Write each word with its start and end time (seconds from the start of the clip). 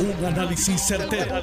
Un 0.00 0.24
análisis 0.24 0.80
certero, 0.80 1.42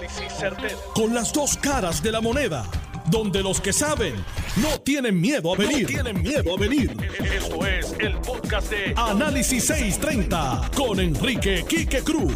Con 0.94 1.14
las 1.14 1.34
dos 1.34 1.58
caras 1.58 2.02
de 2.02 2.10
la 2.10 2.22
moneda. 2.22 2.66
Donde 3.08 3.44
los 3.44 3.60
que 3.60 3.74
saben 3.74 4.16
no 4.56 4.80
tienen 4.80 5.20
miedo 5.20 5.54
a 5.54 5.58
venir. 5.58 5.86
tienen 5.86 6.22
miedo 6.22 6.56
a 6.56 6.58
venir. 6.58 6.96
Esto 7.20 7.66
es 7.68 7.94
el 8.00 8.18
podcast 8.20 8.70
de 8.70 8.94
Análisis 8.96 9.66
630 9.66 10.72
con 10.74 11.02
Enrique 11.02 11.66
Quique 11.68 12.02
Cruz. 12.02 12.34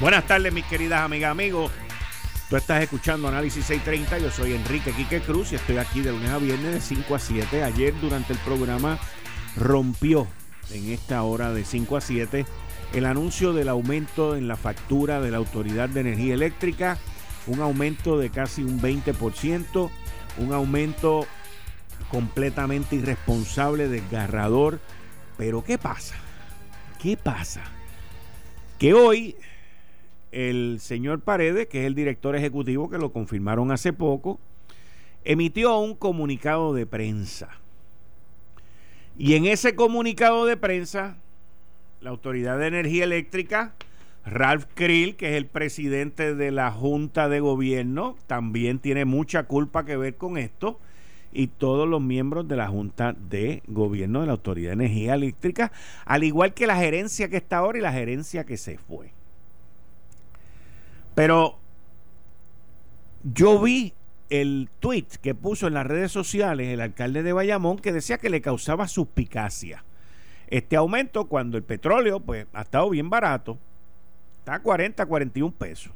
Buenas 0.00 0.26
tardes, 0.26 0.52
mis 0.52 0.64
queridas 0.64 1.02
amigas, 1.02 1.30
amigos. 1.30 1.70
Tú 2.50 2.56
estás 2.56 2.82
escuchando 2.82 3.28
Análisis 3.28 3.64
630. 3.66 4.18
Yo 4.18 4.32
soy 4.32 4.52
Enrique 4.54 4.90
Quique 4.92 5.20
Cruz 5.20 5.52
y 5.52 5.54
estoy 5.54 5.78
aquí 5.78 6.00
de 6.00 6.10
lunes 6.10 6.30
a 6.30 6.38
viernes 6.38 6.74
de 6.74 6.80
5 6.80 7.14
a 7.14 7.18
7. 7.20 7.62
Ayer 7.62 7.94
durante 8.00 8.32
el 8.32 8.38
programa 8.40 8.98
rompió 9.54 10.26
en 10.72 10.90
esta 10.90 11.22
hora 11.22 11.52
de 11.52 11.64
5 11.64 11.96
a 11.96 12.00
7 12.00 12.46
el 12.92 13.04
anuncio 13.06 13.52
del 13.52 13.68
aumento 13.68 14.36
en 14.36 14.48
la 14.48 14.56
factura 14.56 15.20
de 15.20 15.30
la 15.30 15.38
Autoridad 15.38 15.88
de 15.88 16.00
Energía 16.00 16.34
Eléctrica, 16.34 16.98
un 17.46 17.60
aumento 17.60 18.18
de 18.18 18.30
casi 18.30 18.62
un 18.62 18.80
20%, 18.80 19.90
un 20.38 20.52
aumento 20.52 21.26
completamente 22.10 22.96
irresponsable, 22.96 23.88
desgarrador. 23.88 24.80
Pero 25.36 25.62
¿qué 25.62 25.78
pasa? 25.78 26.14
¿Qué 27.00 27.16
pasa? 27.16 27.62
Que 28.78 28.94
hoy 28.94 29.36
el 30.32 30.78
señor 30.80 31.20
Paredes, 31.20 31.66
que 31.66 31.80
es 31.80 31.86
el 31.86 31.94
director 31.94 32.36
ejecutivo, 32.36 32.90
que 32.90 32.98
lo 32.98 33.12
confirmaron 33.12 33.70
hace 33.72 33.92
poco, 33.92 34.38
emitió 35.24 35.78
un 35.78 35.94
comunicado 35.94 36.74
de 36.74 36.86
prensa. 36.86 37.50
Y 39.18 39.34
en 39.34 39.46
ese 39.46 39.74
comunicado 39.74 40.44
de 40.44 40.56
prensa 40.56 41.16
la 42.00 42.10
Autoridad 42.10 42.58
de 42.58 42.66
Energía 42.66 43.04
Eléctrica, 43.04 43.74
Ralph 44.24 44.66
Krill, 44.74 45.16
que 45.16 45.30
es 45.30 45.34
el 45.36 45.46
presidente 45.46 46.34
de 46.34 46.50
la 46.50 46.70
Junta 46.70 47.28
de 47.28 47.40
Gobierno, 47.40 48.16
también 48.26 48.78
tiene 48.78 49.04
mucha 49.04 49.44
culpa 49.44 49.84
que 49.84 49.96
ver 49.96 50.16
con 50.16 50.36
esto. 50.36 50.80
Y 51.32 51.48
todos 51.48 51.86
los 51.86 52.00
miembros 52.00 52.48
de 52.48 52.56
la 52.56 52.68
Junta 52.68 53.12
de 53.12 53.62
Gobierno 53.66 54.20
de 54.20 54.26
la 54.26 54.32
Autoridad 54.32 54.70
de 54.70 54.84
Energía 54.84 55.14
Eléctrica, 55.14 55.70
al 56.04 56.24
igual 56.24 56.54
que 56.54 56.66
la 56.66 56.76
gerencia 56.76 57.28
que 57.28 57.36
está 57.36 57.58
ahora 57.58 57.78
y 57.78 57.82
la 57.82 57.92
gerencia 57.92 58.44
que 58.44 58.56
se 58.56 58.78
fue. 58.78 59.12
Pero 61.14 61.58
yo 63.22 63.60
vi 63.60 63.92
el 64.30 64.68
tweet 64.80 65.06
que 65.20 65.34
puso 65.34 65.66
en 65.66 65.74
las 65.74 65.86
redes 65.86 66.10
sociales 66.10 66.68
el 66.68 66.80
alcalde 66.80 67.22
de 67.22 67.32
Bayamón 67.32 67.78
que 67.78 67.92
decía 67.92 68.18
que 68.18 68.30
le 68.30 68.40
causaba 68.40 68.88
suspicacia 68.88 69.84
este 70.48 70.76
aumento 70.76 71.26
cuando 71.26 71.56
el 71.56 71.64
petróleo 71.64 72.20
pues 72.20 72.46
ha 72.52 72.62
estado 72.62 72.90
bien 72.90 73.10
barato, 73.10 73.58
está 74.38 74.54
a 74.54 74.62
40, 74.62 75.04
41 75.06 75.54
pesos. 75.54 75.92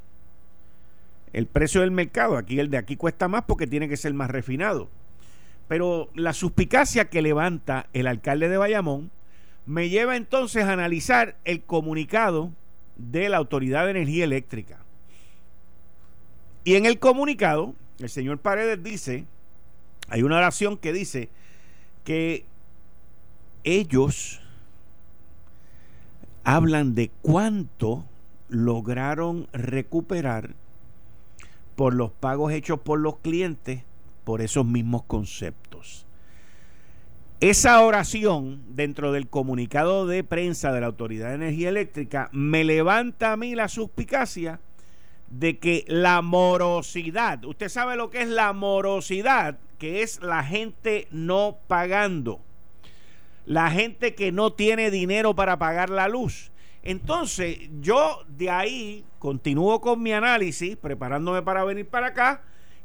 El 1.33 1.47
precio 1.47 1.83
del 1.83 1.93
mercado, 1.93 2.37
aquí 2.37 2.59
el 2.59 2.71
de 2.71 2.79
aquí 2.79 2.97
cuesta 2.97 3.29
más 3.29 3.45
porque 3.45 3.67
tiene 3.67 3.89
que 3.89 3.97
ser 3.97 4.13
más 4.15 4.31
refinado. 4.31 4.89
Pero 5.69 6.11
la 6.15 6.33
suspicacia 6.33 7.09
que 7.09 7.23
levanta 7.23 7.87
el 7.93 8.09
alcalde 8.09 8.49
de 8.49 8.57
Bayamón 8.57 9.13
me 9.67 9.89
lleva 9.89 10.17
entonces 10.17 10.65
a 10.65 10.73
analizar 10.73 11.37
el 11.45 11.63
comunicado 11.63 12.51
de 12.97 13.29
la 13.29 13.37
Autoridad 13.37 13.85
de 13.85 13.93
Energía 13.93 14.25
Eléctrica. 14.25 14.79
Y 16.65 16.75
en 16.75 16.87
el 16.87 16.99
comunicado, 16.99 17.75
el 18.01 18.11
señor 18.11 18.39
Paredes 18.39 18.83
dice, 18.83 19.27
hay 20.09 20.23
una 20.23 20.39
oración 20.39 20.77
que 20.77 20.93
dice 20.93 21.29
que 22.05 22.45
ellos 23.63 24.40
hablan 26.57 26.97
de 26.97 27.11
cuánto 27.23 28.05
lograron 28.49 29.47
recuperar 29.53 30.55
por 31.77 31.95
los 31.95 32.11
pagos 32.11 32.53
hechos 32.53 32.81
por 32.81 32.99
los 32.99 33.19
clientes 33.19 33.85
por 34.25 34.43
esos 34.43 34.67
mismos 34.67 35.05
conceptos. 35.05 36.07
Esa 37.39 37.81
oración 37.83 38.63
dentro 38.69 39.13
del 39.13 39.29
comunicado 39.29 40.07
de 40.07 40.25
prensa 40.25 40.73
de 40.73 40.81
la 40.81 40.89
Autoridad 40.89 41.29
de 41.29 41.37
Energía 41.37 41.69
Eléctrica 41.69 42.29
me 42.33 42.65
levanta 42.65 43.33
a 43.33 43.37
mí 43.37 43.55
la 43.55 43.69
suspicacia 43.69 44.61
de 45.31 45.59
que 45.59 45.85
la 45.87 46.21
morosidad, 46.21 47.45
usted 47.45 47.69
sabe 47.69 47.95
lo 47.95 48.11
que 48.11 48.23
es 48.23 48.29
la 48.29 48.53
morosidad, 48.53 49.59
que 49.79 50.03
es 50.03 50.21
la 50.21 50.43
gente 50.43 51.07
no 51.13 51.59
pagando 51.69 52.41
la 53.51 53.69
gente 53.69 54.15
que 54.15 54.31
no 54.31 54.53
tiene 54.53 54.93
dinero 54.93 55.35
para 55.35 55.59
pagar 55.59 55.91
la 55.91 56.07
luz. 56.07 56.53
Entonces, 56.85 57.59
yo 57.81 58.21
de 58.29 58.49
ahí 58.49 59.05
continúo 59.19 59.81
con 59.81 60.01
mi 60.01 60.13
análisis, 60.13 60.77
preparándome 60.77 61.43
para 61.43 61.65
venir 61.65 61.89
para 61.89 62.07
acá, 62.07 62.45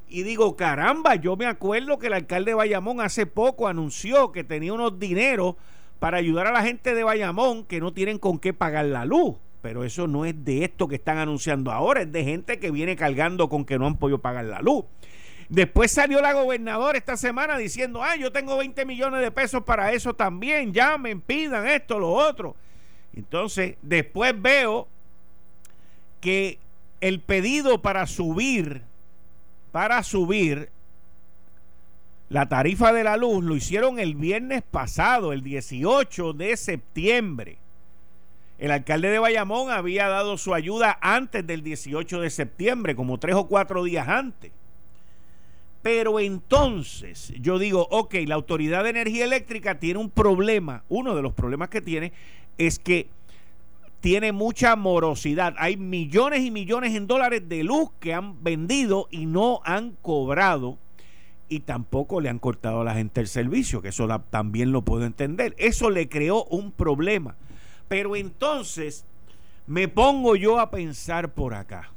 y 0.10 0.24
digo, 0.24 0.56
caramba, 0.56 1.14
yo 1.14 1.36
me 1.36 1.46
acuerdo 1.46 2.00
que 2.00 2.08
el 2.08 2.14
alcalde 2.14 2.50
de 2.50 2.56
Bayamón 2.56 3.00
hace 3.00 3.28
poco 3.28 3.68
anunció 3.68 4.32
que 4.32 4.44
tenía 4.44 4.74
unos 4.74 4.98
dineros 4.98 5.54
para 6.00 6.18
ayudar 6.18 6.48
a 6.48 6.52
la 6.52 6.64
gente 6.64 6.96
de 6.96 7.04
Bayamón 7.04 7.64
que 7.66 7.80
no 7.80 7.94
tienen 7.94 8.18
con 8.18 8.40
qué 8.40 8.52
pagar 8.52 8.86
la 8.86 9.06
luz. 9.06 9.36
Pero 9.62 9.84
eso 9.84 10.08
no 10.08 10.26
es 10.26 10.44
de 10.44 10.64
esto 10.64 10.88
que 10.88 10.96
están 10.96 11.20
anunciando 11.20 11.72
ahora, 11.72 12.02
es 12.02 12.12
de 12.12 12.24
gente 12.24 12.58
que 12.58 12.72
viene 12.72 12.96
cargando 12.96 13.50
con 13.50 13.66
que 13.66 13.78
no 13.78 13.86
han 13.86 13.98
podido 13.98 14.18
pagar 14.18 14.46
la 14.46 14.62
luz. 14.62 14.86
Después 15.50 15.92
salió 15.92 16.22
la 16.22 16.34
gobernadora 16.34 16.98
esta 16.98 17.18
semana 17.18 17.58
diciendo, 17.58 18.04
ah, 18.04 18.16
yo 18.16 18.32
tengo 18.32 18.58
20 18.58 18.86
millones 18.86 19.22
de 19.22 19.32
pesos 19.32 19.64
para 19.64 19.94
eso 19.94 20.14
también, 20.14 20.74
llamen, 20.74 21.22
pidan 21.22 21.68
esto, 21.68 22.00
lo 22.00 22.12
otro. 22.12 22.56
Entonces, 23.16 23.76
después 23.82 24.34
veo 24.42 24.88
que 26.20 26.58
el 27.00 27.20
pedido 27.20 27.82
para 27.82 28.08
subir, 28.08 28.82
para 29.72 30.02
subir 30.02 30.70
la 32.30 32.50
tarifa 32.50 32.92
de 32.92 33.04
la 33.04 33.18
luz 33.18 33.44
lo 33.44 33.56
hicieron 33.56 34.00
el 34.00 34.16
viernes 34.16 34.64
pasado, 34.64 35.32
el 35.32 35.44
18 35.44 36.34
de 36.34 36.58
septiembre. 36.58 37.58
El 38.58 38.72
alcalde 38.72 39.10
de 39.10 39.20
Bayamón 39.20 39.70
había 39.70 40.08
dado 40.08 40.38
su 40.38 40.54
ayuda 40.54 40.98
antes 41.02 41.46
del 41.46 41.62
18 41.62 42.22
de 42.22 42.30
septiembre, 42.30 42.96
como 42.96 43.20
tres 43.20 43.36
o 43.36 43.48
cuatro 43.48 43.84
días 43.84 44.08
antes. 44.08 44.52
Pero 45.86 46.20
entonces 46.20 47.32
yo 47.40 47.60
digo, 47.60 47.88
ok, 47.92 48.16
la 48.26 48.34
Autoridad 48.34 48.84
de 48.84 48.90
Energía 48.90 49.24
Eléctrica 49.24 49.78
tiene 49.78 50.00
un 50.00 50.10
problema. 50.10 50.84
Uno 50.90 51.16
de 51.16 51.22
los 51.22 51.32
problemas 51.32 51.70
que 51.70 51.80
tiene 51.80 52.12
es 52.58 52.80
que 52.80 53.08
tiene 54.00 54.32
mucha 54.32 54.76
morosidad. 54.76 55.54
Hay 55.60 55.78
millones 55.78 56.42
y 56.42 56.50
millones 56.50 56.96
en 56.96 57.06
dólares 57.06 57.48
de 57.48 57.64
luz 57.64 57.92
que 58.00 58.16
han 58.16 58.44
vendido 58.44 59.08
y 59.12 59.28
no 59.28 59.62
han 59.64 59.92
cobrado. 60.02 60.80
Y 61.50 61.60
tampoco 61.60 62.20
le 62.20 62.30
han 62.30 62.40
cortado 62.40 62.82
a 62.82 62.84
la 62.84 62.96
gente 62.96 63.22
el 63.22 63.28
servicio, 63.28 63.84
que 63.84 63.90
eso 63.90 64.08
también 64.32 64.72
lo 64.72 64.82
puedo 64.82 65.06
entender. 65.06 65.54
Eso 65.60 65.92
le 65.92 66.10
creó 66.10 66.46
un 66.46 66.72
problema. 66.72 67.36
Pero 67.88 68.16
entonces 68.16 69.06
me 69.68 69.88
pongo 69.88 70.36
yo 70.36 70.60
a 70.60 70.72
pensar 70.72 71.36
por 71.36 71.54
acá. 71.54 71.92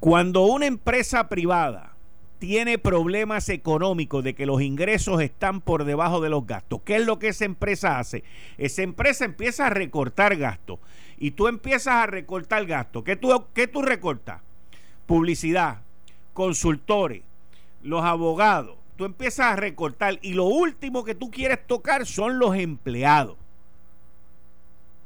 Cuando 0.00 0.42
una 0.46 0.66
empresa 0.66 1.28
privada 1.28 1.89
tiene 2.40 2.78
problemas 2.78 3.48
económicos 3.50 4.24
de 4.24 4.34
que 4.34 4.46
los 4.46 4.62
ingresos 4.62 5.20
están 5.20 5.60
por 5.60 5.84
debajo 5.84 6.20
de 6.20 6.30
los 6.30 6.46
gastos. 6.46 6.80
¿Qué 6.84 6.96
es 6.96 7.06
lo 7.06 7.18
que 7.18 7.28
esa 7.28 7.44
empresa 7.44 8.00
hace? 8.00 8.24
Esa 8.58 8.82
empresa 8.82 9.26
empieza 9.26 9.66
a 9.66 9.70
recortar 9.70 10.36
gastos 10.36 10.80
y 11.18 11.32
tú 11.32 11.46
empiezas 11.46 11.94
a 11.94 12.06
recortar 12.06 12.66
gastos. 12.66 13.04
¿Qué 13.04 13.14
tú, 13.14 13.44
qué 13.54 13.68
tú 13.68 13.82
recortas? 13.82 14.40
Publicidad, 15.06 15.82
consultores, 16.32 17.22
los 17.82 18.02
abogados. 18.02 18.76
Tú 18.96 19.04
empiezas 19.04 19.52
a 19.52 19.56
recortar 19.56 20.18
y 20.22 20.32
lo 20.32 20.44
último 20.44 21.04
que 21.04 21.14
tú 21.14 21.30
quieres 21.30 21.66
tocar 21.66 22.06
son 22.06 22.38
los 22.38 22.56
empleados 22.56 23.36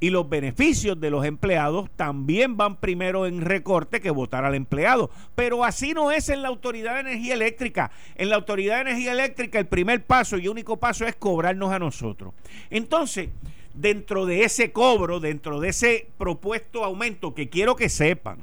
y 0.05 0.11
los 0.11 0.29
beneficios 0.29 1.01
de 1.01 1.09
los 1.09 1.25
empleados 1.25 1.89
también 1.97 2.59
van 2.59 2.77
primero 2.77 3.25
en 3.25 3.41
recorte 3.41 4.03
que 4.03 4.11
votar 4.11 4.45
al 4.45 4.55
empleado. 4.55 5.09
Pero 5.35 5.65
así 5.65 5.95
no 5.95 6.11
es 6.11 6.29
en 6.29 6.43
la 6.43 6.49
Autoridad 6.49 6.97
de 6.97 7.01
Energía 7.01 7.33
Eléctrica. 7.33 7.91
En 8.15 8.29
la 8.29 8.37
Autoridad 8.37 8.75
de 8.75 8.91
Energía 8.91 9.13
Eléctrica 9.13 9.59
el 9.59 9.67
primer 9.67 10.05
paso 10.05 10.37
y 10.37 10.47
único 10.47 10.77
paso 10.77 11.07
es 11.07 11.17
cobrarnos 11.17 11.73
a 11.73 11.79
nosotros. 11.79 12.35
Entonces, 12.69 13.31
dentro 13.73 14.27
de 14.27 14.45
ese 14.45 14.73
cobro, 14.73 15.21
dentro 15.21 15.59
de 15.59 15.71
ese 15.71 16.11
propuesto 16.19 16.85
aumento, 16.85 17.35
que 17.35 17.49
quiero 17.49 17.75
que 17.75 17.89
sepan, 17.89 18.41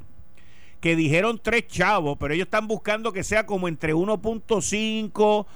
que 0.80 0.96
dijeron 0.96 1.38
tres 1.40 1.68
chavos, 1.68 2.16
pero 2.18 2.34
ellos 2.34 2.46
están 2.46 2.66
buscando 2.66 3.12
que 3.12 3.22
sea 3.22 3.46
como 3.46 3.68
entre 3.68 3.94
1.5 3.94 5.46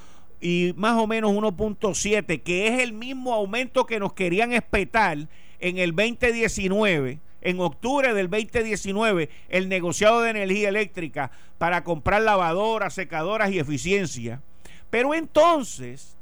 y 0.41 0.73
más 0.77 0.97
o 1.03 1.09
menos 1.09 1.33
1.7, 1.33 2.45
que 2.45 2.69
es 2.69 2.81
el 2.81 2.93
mismo 2.93 3.35
aumento 3.35 3.87
que 3.87 3.99
nos 3.99 4.13
querían 4.13 4.53
espetar 4.53 5.27
en 5.61 5.79
el 5.79 5.95
2019, 5.95 7.19
en 7.43 7.61
octubre 7.61 8.13
del 8.13 8.29
2019, 8.29 9.29
el 9.49 9.69
negociado 9.69 10.21
de 10.21 10.31
energía 10.31 10.69
eléctrica 10.69 11.31
para 11.59 11.85
comprar 11.85 12.23
lavadoras, 12.23 12.95
secadoras 12.95 13.51
y 13.53 13.59
eficiencia. 13.59 14.43
Pero 14.91 15.15
entonces, 15.15 16.17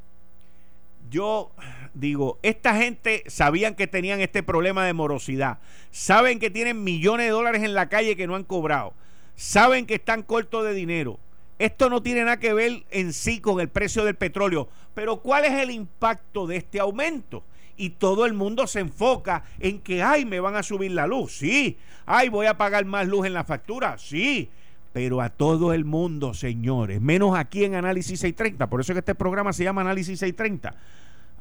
yo 1.10 1.50
digo, 1.94 2.38
esta 2.42 2.76
gente 2.76 3.22
sabían 3.26 3.74
que 3.74 3.86
tenían 3.86 4.20
este 4.20 4.42
problema 4.42 4.84
de 4.84 4.92
morosidad, 4.92 5.58
saben 5.90 6.38
que 6.38 6.50
tienen 6.50 6.82
millones 6.82 7.26
de 7.26 7.32
dólares 7.32 7.62
en 7.62 7.74
la 7.74 7.88
calle 7.88 8.16
que 8.16 8.26
no 8.26 8.34
han 8.34 8.44
cobrado, 8.44 8.94
saben 9.36 9.86
que 9.86 9.94
están 9.94 10.22
cortos 10.22 10.64
de 10.64 10.74
dinero. 10.74 11.18
Esto 11.58 11.88
no 11.88 12.02
tiene 12.02 12.24
nada 12.24 12.40
que 12.40 12.52
ver 12.52 12.82
en 12.90 13.12
sí 13.12 13.40
con 13.40 13.60
el 13.60 13.68
precio 13.68 14.04
del 14.04 14.16
petróleo, 14.16 14.68
pero 14.92 15.18
¿cuál 15.18 15.44
es 15.44 15.52
el 15.52 15.70
impacto 15.70 16.46
de 16.46 16.56
este 16.56 16.80
aumento? 16.80 17.44
Y 17.76 17.90
todo 17.90 18.26
el 18.26 18.34
mundo 18.34 18.66
se 18.66 18.80
enfoca 18.80 19.44
en 19.58 19.80
que, 19.80 20.02
ay, 20.02 20.24
me 20.24 20.40
van 20.40 20.56
a 20.56 20.62
subir 20.62 20.92
la 20.92 21.06
luz, 21.06 21.38
sí, 21.38 21.76
ay, 22.06 22.28
voy 22.28 22.46
a 22.46 22.56
pagar 22.56 22.84
más 22.84 23.08
luz 23.08 23.26
en 23.26 23.34
la 23.34 23.44
factura, 23.44 23.98
sí, 23.98 24.48
pero 24.92 25.20
a 25.20 25.28
todo 25.28 25.72
el 25.72 25.84
mundo, 25.84 26.34
señores, 26.34 27.00
menos 27.00 27.36
aquí 27.36 27.64
en 27.64 27.74
Análisis 27.74 28.20
630, 28.20 28.68
por 28.68 28.80
eso 28.80 28.92
es 28.92 28.94
que 28.94 29.00
este 29.00 29.14
programa 29.14 29.52
se 29.52 29.64
llama 29.64 29.80
Análisis 29.80 30.20
630 30.20 30.74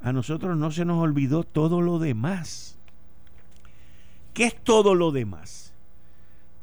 a 0.03 0.11
nosotros 0.11 0.57
no 0.57 0.69
se 0.69 0.83
nos 0.83 1.01
olvidó 1.01 1.45
todo 1.45 1.81
lo 1.81 1.97
demás. 1.97 2.77
¿Qué 4.33 4.45
es 4.45 4.55
todo 4.55 4.95
lo 4.95 5.11
demás? 5.11 5.73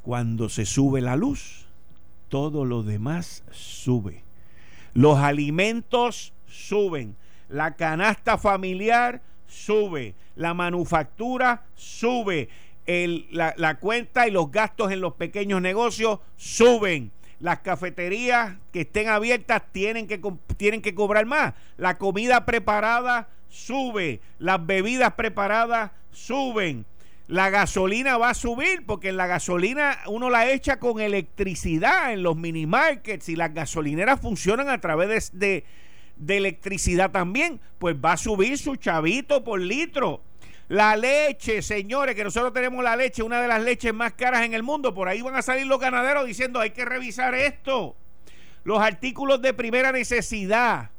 Cuando 0.03 0.51
se 0.51 0.67
sube 0.67 1.01
la 1.01 1.17
luz, 1.17 1.67
todo 2.29 2.67
lo 2.67 2.83
demás 2.83 3.43
sube. 3.51 4.23
Los 4.93 5.19
alimentos 5.19 6.35
suben, 6.47 7.17
la 7.49 7.77
canasta 7.77 8.37
familiar 8.37 9.23
sube, 9.51 10.15
la 10.37 10.55
manufactura 10.55 11.65
sube, 11.75 12.49
la, 12.87 13.55
la 13.57 13.79
cuenta 13.79 14.27
y 14.27 14.31
los 14.31 14.51
gastos 14.51 14.91
en 14.93 15.01
los 15.01 15.15
pequeños 15.15 15.61
negocios 15.61 16.21
suben 16.37 17.13
las 17.41 17.61
cafeterías 17.61 18.57
que 18.71 18.83
estén 18.83 19.09
abiertas 19.09 19.63
tienen 19.73 20.07
que, 20.07 20.21
tienen 20.57 20.83
que 20.83 20.95
cobrar 20.95 21.25
más. 21.27 21.55
La 21.79 21.97
comida 21.97 22.45
preparada 22.45 23.29
sube. 23.49 24.21
Las 24.39 24.65
bebidas 24.65 25.15
preparadas 25.15 25.91
suben. 26.13 26.85
La 27.29 27.49
gasolina 27.49 28.19
va 28.19 28.31
a 28.31 28.35
subir 28.35 28.85
porque 28.87 29.09
en 29.09 29.17
la 29.17 29.27
gasolina 29.27 29.99
uno 30.07 30.31
la 30.31 30.51
echa 30.51 30.79
con 30.79 31.01
electricidad 31.01 32.13
en 32.13 32.23
los 32.23 32.37
mini 32.37 32.67
markets 32.67 33.29
y 33.29 33.37
las 33.37 33.55
gasolineras 33.55 34.21
funcionan 34.21 34.69
a 34.69 34.81
través 34.81 35.39
de 35.39 35.65
electricidad 36.29 37.11
también. 37.11 37.61
Pues 37.79 37.97
va 37.97 38.13
a 38.13 38.17
subir 38.17 38.59
su 38.59 38.77
chavito 38.77 39.43
por 39.43 39.61
litro. 39.61 40.23
La 40.71 40.95
leche, 40.95 41.63
señores, 41.63 42.15
que 42.15 42.23
nosotros 42.23 42.53
tenemos 42.53 42.85
la 42.85 42.95
leche, 42.95 43.25
una 43.25 43.43
de 43.43 43.49
las 43.49 43.61
leches 43.61 43.93
más 43.93 44.13
caras 44.13 44.45
en 44.45 44.55
el 44.55 44.63
mundo. 44.63 44.95
Por 44.95 45.09
ahí 45.09 45.21
van 45.21 45.35
a 45.35 45.43
salir 45.43 45.67
los 45.67 45.81
ganaderos 45.81 46.27
diciendo 46.27 46.61
hay 46.61 46.71
que 46.71 46.85
revisar 46.85 47.35
esto. 47.35 47.97
Los 48.63 48.81
artículos 48.81 49.43
de 49.43 49.53
primera 49.53 49.91
necesidad. 49.91 50.91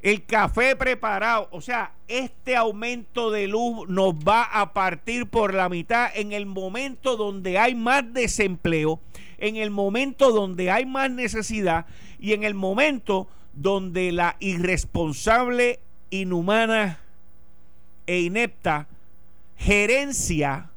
El 0.00 0.24
café 0.24 0.76
preparado. 0.76 1.48
O 1.50 1.60
sea, 1.60 1.92
este 2.08 2.56
aumento 2.56 3.30
de 3.30 3.48
luz 3.48 3.86
nos 3.88 4.14
va 4.14 4.44
a 4.44 4.72
partir 4.72 5.26
por 5.26 5.52
la 5.52 5.68
mitad 5.68 6.08
en 6.14 6.32
el 6.32 6.46
momento 6.46 7.16
donde 7.16 7.58
hay 7.58 7.74
más 7.74 8.14
desempleo, 8.14 8.98
en 9.36 9.56
el 9.56 9.70
momento 9.70 10.32
donde 10.32 10.70
hay 10.70 10.86
más 10.86 11.10
necesidad 11.10 11.84
y 12.18 12.32
en 12.32 12.44
el 12.44 12.54
momento 12.54 13.28
donde 13.56 14.12
la 14.12 14.36
irresponsable, 14.38 15.80
inhumana 16.10 17.00
e 18.06 18.20
inepta 18.20 18.86
gerencia 19.56 20.70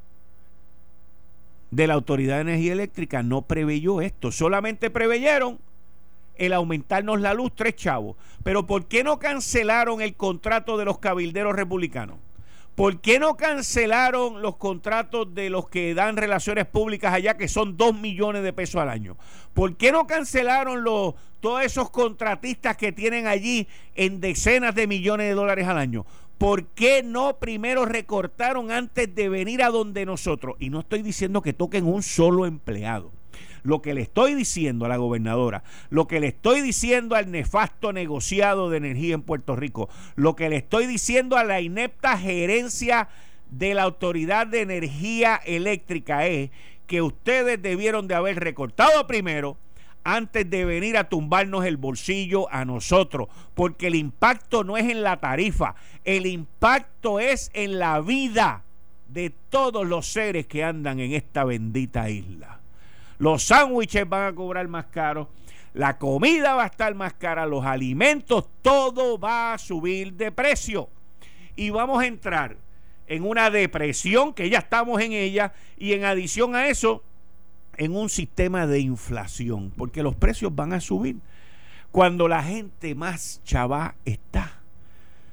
de 1.71 1.87
la 1.87 1.93
Autoridad 1.93 2.37
de 2.37 2.41
Energía 2.41 2.73
Eléctrica 2.73 3.21
no 3.21 3.43
preveyó 3.43 4.01
esto. 4.01 4.31
Solamente 4.31 4.89
preveyeron 4.89 5.59
el 6.37 6.53
aumentarnos 6.53 7.19
la 7.19 7.33
luz 7.33 7.51
tres 7.53 7.75
chavos. 7.75 8.15
Pero 8.43 8.65
¿por 8.65 8.85
qué 8.85 9.03
no 9.03 9.19
cancelaron 9.19 10.01
el 10.01 10.15
contrato 10.15 10.77
de 10.77 10.85
los 10.85 10.97
cabilderos 10.97 11.55
republicanos? 11.55 12.17
¿Por 12.79 13.01
qué 13.01 13.19
no 13.19 13.35
cancelaron 13.35 14.41
los 14.41 14.55
contratos 14.55 15.35
de 15.35 15.49
los 15.49 15.67
que 15.67 15.93
dan 15.93 16.15
relaciones 16.15 16.65
públicas 16.65 17.13
allá, 17.13 17.35
que 17.35 17.49
son 17.49 17.75
dos 17.75 17.93
millones 17.93 18.41
de 18.41 18.53
pesos 18.53 18.81
al 18.81 18.87
año? 18.87 19.17
¿Por 19.53 19.75
qué 19.75 19.91
no 19.91 20.07
cancelaron 20.07 20.85
los, 20.85 21.15
todos 21.41 21.61
esos 21.61 21.89
contratistas 21.89 22.77
que 22.77 22.93
tienen 22.93 23.27
allí 23.27 23.67
en 23.95 24.21
decenas 24.21 24.75
de 24.75 24.87
millones 24.87 25.27
de 25.27 25.33
dólares 25.33 25.67
al 25.67 25.77
año? 25.77 26.05
¿Por 26.37 26.67
qué 26.67 27.03
no 27.03 27.37
primero 27.37 27.83
recortaron 27.83 28.71
antes 28.71 29.13
de 29.13 29.27
venir 29.27 29.61
a 29.61 29.71
donde 29.71 30.05
nosotros? 30.05 30.55
Y 30.57 30.69
no 30.69 30.79
estoy 30.79 31.01
diciendo 31.01 31.41
que 31.41 31.51
toquen 31.51 31.85
un 31.85 32.01
solo 32.01 32.45
empleado. 32.45 33.11
Lo 33.63 33.81
que 33.81 33.93
le 33.93 34.01
estoy 34.01 34.33
diciendo 34.33 34.85
a 34.85 34.89
la 34.89 34.97
gobernadora, 34.97 35.63
lo 35.89 36.07
que 36.07 36.19
le 36.19 36.27
estoy 36.27 36.61
diciendo 36.61 37.15
al 37.15 37.31
nefasto 37.31 37.93
negociado 37.93 38.69
de 38.69 38.77
energía 38.77 39.15
en 39.15 39.21
Puerto 39.21 39.55
Rico, 39.55 39.89
lo 40.15 40.35
que 40.35 40.49
le 40.49 40.57
estoy 40.57 40.85
diciendo 40.85 41.37
a 41.37 41.43
la 41.43 41.61
inepta 41.61 42.17
gerencia 42.17 43.09
de 43.49 43.73
la 43.73 43.83
Autoridad 43.83 44.47
de 44.47 44.61
Energía 44.61 45.39
Eléctrica 45.45 46.27
es 46.27 46.51
que 46.87 47.01
ustedes 47.01 47.61
debieron 47.61 48.07
de 48.07 48.15
haber 48.15 48.39
recortado 48.39 49.05
primero 49.07 49.57
antes 50.03 50.49
de 50.49 50.65
venir 50.65 50.97
a 50.97 51.09
tumbarnos 51.09 51.65
el 51.65 51.77
bolsillo 51.77 52.51
a 52.51 52.65
nosotros, 52.65 53.27
porque 53.53 53.87
el 53.87 53.95
impacto 53.95 54.63
no 54.63 54.77
es 54.77 54.89
en 54.89 55.03
la 55.03 55.19
tarifa, 55.19 55.75
el 56.03 56.25
impacto 56.25 57.19
es 57.19 57.51
en 57.53 57.79
la 57.79 57.99
vida 57.99 58.63
de 59.07 59.31
todos 59.49 59.85
los 59.85 60.07
seres 60.07 60.47
que 60.47 60.63
andan 60.63 60.99
en 60.99 61.13
esta 61.13 61.43
bendita 61.43 62.09
isla. 62.09 62.58
Los 63.19 63.43
sándwiches 63.43 64.07
van 64.07 64.27
a 64.27 64.35
cobrar 64.35 64.67
más 64.67 64.85
caro, 64.85 65.29
la 65.73 65.97
comida 65.97 66.55
va 66.55 66.63
a 66.63 66.67
estar 66.67 66.95
más 66.95 67.13
cara, 67.13 67.45
los 67.45 67.63
alimentos, 67.65 68.45
todo 68.61 69.19
va 69.19 69.53
a 69.53 69.57
subir 69.57 70.13
de 70.13 70.31
precio. 70.31 70.89
Y 71.55 71.69
vamos 71.69 72.01
a 72.01 72.07
entrar 72.07 72.57
en 73.07 73.23
una 73.23 73.49
depresión 73.49 74.33
que 74.33 74.49
ya 74.49 74.59
estamos 74.59 75.01
en 75.01 75.11
ella 75.11 75.53
y 75.77 75.93
en 75.93 76.05
adición 76.05 76.55
a 76.55 76.69
eso, 76.69 77.03
en 77.75 77.95
un 77.95 78.09
sistema 78.09 78.65
de 78.67 78.79
inflación, 78.79 79.71
porque 79.75 80.01
los 80.01 80.15
precios 80.15 80.55
van 80.55 80.73
a 80.73 80.81
subir 80.81 81.17
cuando 81.91 82.27
la 82.27 82.43
gente 82.43 82.95
más 82.95 83.41
chava 83.43 83.95
está. 84.05 84.61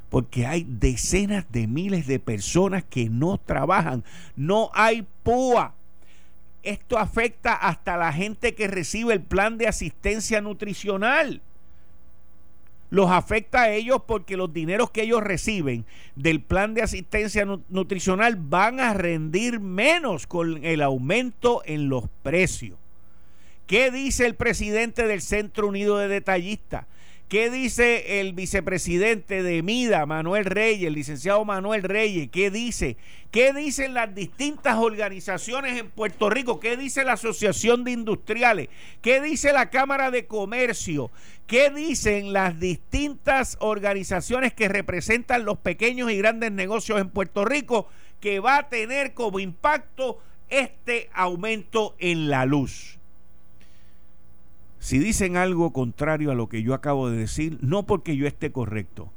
Porque 0.09 0.47
hay 0.47 0.65
decenas 0.69 1.45
de 1.51 1.67
miles 1.67 2.07
de 2.07 2.19
personas 2.19 2.85
que 2.85 3.09
no 3.11 3.39
trabajan, 3.39 4.05
no 4.37 4.71
hay 4.75 5.07
púa. 5.23 5.75
Esto 6.67 6.99
afecta 6.99 7.55
hasta 7.55 7.97
la 7.97 8.13
gente 8.13 8.55
que 8.55 8.67
recibe 8.67 9.15
el 9.15 9.23
plan 9.23 9.57
de 9.57 9.69
asistencia 9.69 10.41
nutricional 10.41 11.41
los 12.91 13.11
afecta 13.11 13.63
a 13.63 13.71
ellos 13.71 14.03
porque 14.07 14.37
los 14.37 14.53
dineros 14.53 14.91
que 14.91 15.03
ellos 15.03 15.23
reciben 15.23 15.85
del 16.15 16.41
plan 16.41 16.75
de 16.75 16.83
asistencia 16.83 17.45
nutricional 17.69 18.37
van 18.37 18.81
a 18.81 18.95
rendir 18.95 19.61
menos 19.61 20.27
con 20.27 20.65
el 20.65 20.83
aumento 20.83 21.63
en 21.65 21.89
los 21.89 22.05
precios. 22.23 22.79
¿Qué 23.67 23.91
dice 23.91 24.27
el 24.27 24.37
presidente 24.37 25.07
del 25.07 25.21
Centro 25.21 25.67
Unido 25.67 25.99
de 25.99 26.09
Detallistas? 26.09 26.87
¿Qué 27.29 27.51
dice 27.51 28.21
el 28.21 28.35
vicepresidente 28.35 29.43
de 29.43 29.61
MIDA, 29.65 30.07
Manuel 30.07 30.45
Reyes, 30.45 30.87
el 30.87 30.95
licenciado 30.95 31.45
Manuel 31.45 31.83
Reyes? 31.83 32.29
¿Qué 32.31 32.53
dice? 32.53 32.99
¿Qué 33.33 33.53
dicen 33.53 33.95
las 33.95 34.15
distintas 34.15 34.77
organizaciones 34.77 35.77
en 35.77 35.91
Puerto 35.91 36.31
Rico? 36.31 36.61
¿Qué 36.61 36.77
dice 36.77 37.03
la 37.03 37.15
Asociación 37.15 37.83
de 37.83 37.91
Industriales? 37.91 38.69
¿Qué 39.03 39.21
dice 39.21 39.53
la 39.53 39.71
Cámara 39.71 40.13
de 40.13 40.27
Comercio? 40.27 41.11
¿Qué 41.49 41.71
dicen 41.71 42.33
las 42.33 42.61
distintas 42.61 43.57
organizaciones 43.59 44.55
que 44.55 44.69
representan 44.69 45.45
los 45.45 45.59
pequeños 45.59 46.13
y 46.13 46.19
grandes 46.19 46.53
negocios 46.53 47.01
en 47.01 47.11
Puerto 47.11 47.45
Rico 47.45 47.89
que 48.21 48.39
va 48.39 48.59
a 48.59 48.69
tener 48.69 49.15
como 49.15 49.41
impacto 49.41 50.23
este 50.49 51.11
aumento 51.13 51.97
en 51.99 52.31
la 52.31 52.47
luz? 52.47 52.96
Si 54.87 55.01
dicen 55.01 55.37
algo 55.37 55.73
contrario 55.73 56.31
a 56.31 56.37
lo 56.37 56.49
que 56.49 56.63
yo 56.63 56.73
acabo 56.73 57.11
de 57.11 57.17
decir, 57.17 57.59
no 57.61 57.87
porque 57.87 58.17
yo 58.17 58.25
esté 58.29 58.53
correcto, 58.53 59.11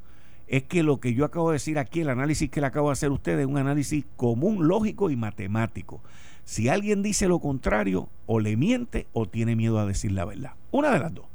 es 0.48 0.64
que 0.64 0.82
lo 0.82 1.00
que 1.00 1.14
yo 1.14 1.26
acabo 1.26 1.52
de 1.52 1.58
decir 1.58 1.78
aquí, 1.78 2.02
el 2.02 2.10
análisis 2.10 2.50
que 2.50 2.60
le 2.60 2.66
acabo 2.66 2.88
de 2.88 2.94
hacer 2.94 3.10
a 3.10 3.14
ustedes, 3.14 3.42
es 3.42 3.46
un 3.46 3.60
análisis 3.60 4.04
común, 4.18 4.68
lógico 4.68 5.12
y 5.12 5.16
matemático. 5.16 6.02
Si 6.44 6.70
alguien 6.70 7.04
dice 7.04 7.28
lo 7.28 7.38
contrario, 7.38 8.10
o 8.26 8.40
le 8.40 8.58
miente 8.58 9.06
o 9.14 9.28
tiene 9.28 9.56
miedo 9.56 9.78
a 9.78 9.86
decir 9.86 10.12
la 10.12 10.26
verdad. 10.26 10.54
Una 10.72 10.90
de 10.90 10.98
las 11.02 11.14
dos. 11.14 11.28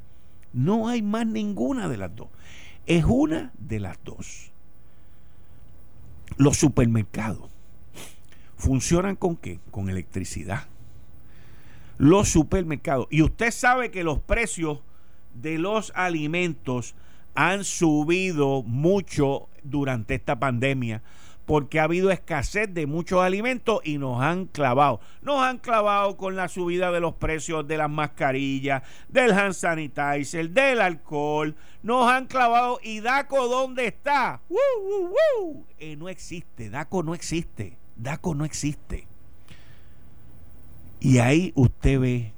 No 0.52 0.88
hay 0.88 1.00
más 1.00 1.28
ninguna 1.28 1.88
de 1.88 1.96
las 1.96 2.16
dos. 2.16 2.26
Es 2.86 3.04
una 3.04 3.52
de 3.56 3.78
las 3.78 4.02
dos. 4.02 4.50
Los 6.38 6.56
supermercados 6.56 7.50
funcionan 8.56 9.14
con 9.14 9.36
qué? 9.36 9.60
Con 9.70 9.90
electricidad 9.90 10.66
los 11.98 12.28
supermercados. 12.28 13.06
Y 13.10 13.22
usted 13.22 13.50
sabe 13.50 13.90
que 13.90 14.04
los 14.04 14.18
precios 14.18 14.80
de 15.34 15.58
los 15.58 15.92
alimentos 15.94 16.94
han 17.34 17.64
subido 17.64 18.62
mucho 18.62 19.48
durante 19.62 20.14
esta 20.14 20.38
pandemia 20.38 21.02
porque 21.46 21.78
ha 21.78 21.84
habido 21.84 22.10
escasez 22.10 22.72
de 22.72 22.86
muchos 22.86 23.20
alimentos 23.20 23.80
y 23.84 23.98
nos 23.98 24.22
han 24.22 24.46
clavado. 24.46 25.00
Nos 25.22 25.40
han 25.42 25.58
clavado 25.58 26.16
con 26.16 26.36
la 26.36 26.48
subida 26.48 26.90
de 26.90 27.00
los 27.00 27.14
precios 27.14 27.66
de 27.66 27.76
las 27.76 27.90
mascarillas, 27.90 28.82
del 29.08 29.32
hand 29.32 29.54
sanitizer, 29.54 30.50
del 30.50 30.80
alcohol. 30.80 31.54
Nos 31.82 32.10
han 32.10 32.26
clavado. 32.26 32.80
¿Y 32.82 33.00
DACO 33.00 33.48
dónde 33.48 33.86
está? 33.86 34.40
Eh, 35.78 35.96
no 35.96 36.08
existe. 36.08 36.70
DACO 36.70 37.02
no 37.02 37.14
existe. 37.14 37.78
DACO 37.96 38.34
no 38.34 38.44
existe. 38.44 39.06
Y 41.04 41.18
ahí 41.18 41.52
usted 41.54 42.00
ve 42.00 42.32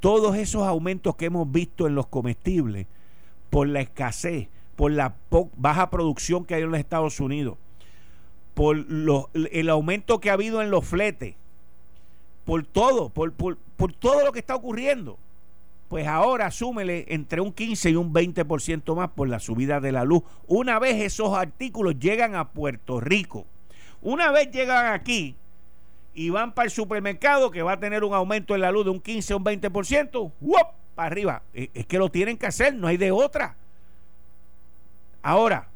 todos 0.00 0.36
esos 0.36 0.62
aumentos 0.62 1.16
que 1.16 1.26
hemos 1.26 1.50
visto 1.52 1.86
en 1.86 1.94
los 1.94 2.06
comestibles 2.06 2.86
por 3.50 3.68
la 3.68 3.80
escasez, 3.80 4.48
por 4.76 4.92
la 4.92 5.16
baja 5.56 5.90
producción 5.90 6.46
que 6.46 6.54
hay 6.54 6.62
en 6.62 6.70
los 6.70 6.80
Estados 6.80 7.20
Unidos 7.20 7.58
por 8.58 8.76
el 9.52 9.70
aumento 9.70 10.18
que 10.18 10.30
ha 10.30 10.32
habido 10.32 10.60
en 10.60 10.72
los 10.72 10.84
fletes, 10.84 11.36
por 12.44 12.64
todo, 12.66 13.08
por, 13.08 13.32
todo 14.00 14.24
lo 14.24 14.32
que 14.32 14.40
está 14.40 14.56
ocurriendo. 14.56 15.16
Pues 15.86 16.08
ahora 16.08 16.50
súmele 16.50 17.04
entre 17.06 17.40
un 17.40 17.52
15 17.52 17.90
y 17.90 17.94
un 17.94 18.12
20% 18.12 18.96
más 18.96 19.10
por 19.10 19.28
la 19.28 19.38
subida 19.38 19.78
de 19.78 19.92
la 19.92 20.02
luz. 20.02 20.24
Una 20.48 20.80
vez 20.80 20.96
esos 20.96 21.38
artículos 21.38 22.00
llegan 22.00 22.34
a 22.34 22.48
Puerto 22.48 22.98
Rico, 22.98 23.46
una 24.02 24.32
vez 24.32 24.50
llegan 24.50 24.92
aquí 24.92 25.36
y 26.18 26.30
van 26.30 26.52
para 26.52 26.64
el 26.64 26.72
supermercado 26.72 27.52
que 27.52 27.62
va 27.62 27.74
a 27.74 27.78
tener 27.78 28.02
un 28.02 28.12
aumento 28.12 28.56
en 28.56 28.62
la 28.62 28.72
luz 28.72 28.84
de 28.84 28.90
un 28.90 29.00
15 29.00 29.34
o 29.34 29.36
un 29.36 29.44
20%, 29.44 30.32
¡wop! 30.40 30.66
para 30.96 31.06
arriba. 31.06 31.42
E, 31.54 31.70
es 31.72 31.86
que 31.86 31.96
lo 31.96 32.10
tienen 32.10 32.36
que 32.36 32.46
hacer, 32.46 32.74
no 32.74 32.88
hay 32.88 32.96
de 32.96 33.12
otra. 33.12 33.54
Ahora, 35.22 35.68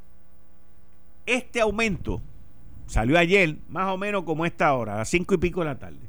este 1.26 1.60
aumento 1.60 2.20
salió 2.88 3.16
ayer, 3.20 3.56
más 3.68 3.92
o 3.92 3.96
menos 3.96 4.24
como 4.24 4.44
esta 4.44 4.74
hora, 4.74 4.94
a 4.94 4.98
las 4.98 5.10
cinco 5.10 5.32
y 5.34 5.38
pico 5.38 5.60
de 5.60 5.66
la 5.66 5.78
tarde. 5.78 6.08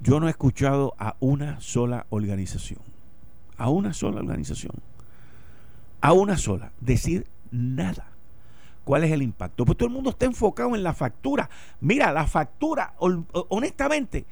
Yo 0.00 0.18
no 0.18 0.26
he 0.26 0.30
escuchado 0.30 0.92
a 0.98 1.14
una 1.20 1.60
sola 1.60 2.06
organización, 2.10 2.80
a 3.56 3.70
una 3.70 3.92
sola 3.92 4.18
organización, 4.18 4.74
a 6.00 6.12
una 6.12 6.36
sola, 6.36 6.72
decir 6.80 7.28
nada. 7.52 8.15
¿Cuál 8.86 9.04
es 9.04 9.10
el 9.10 9.20
impacto? 9.20 9.66
Pues 9.66 9.76
todo 9.76 9.88
el 9.88 9.94
mundo 9.94 10.10
está 10.10 10.24
enfocado 10.24 10.74
en 10.74 10.82
la 10.82 10.94
factura. 10.94 11.50
Mira, 11.80 12.10
la 12.12 12.26
factura, 12.26 12.94
honestamente, 12.98 14.24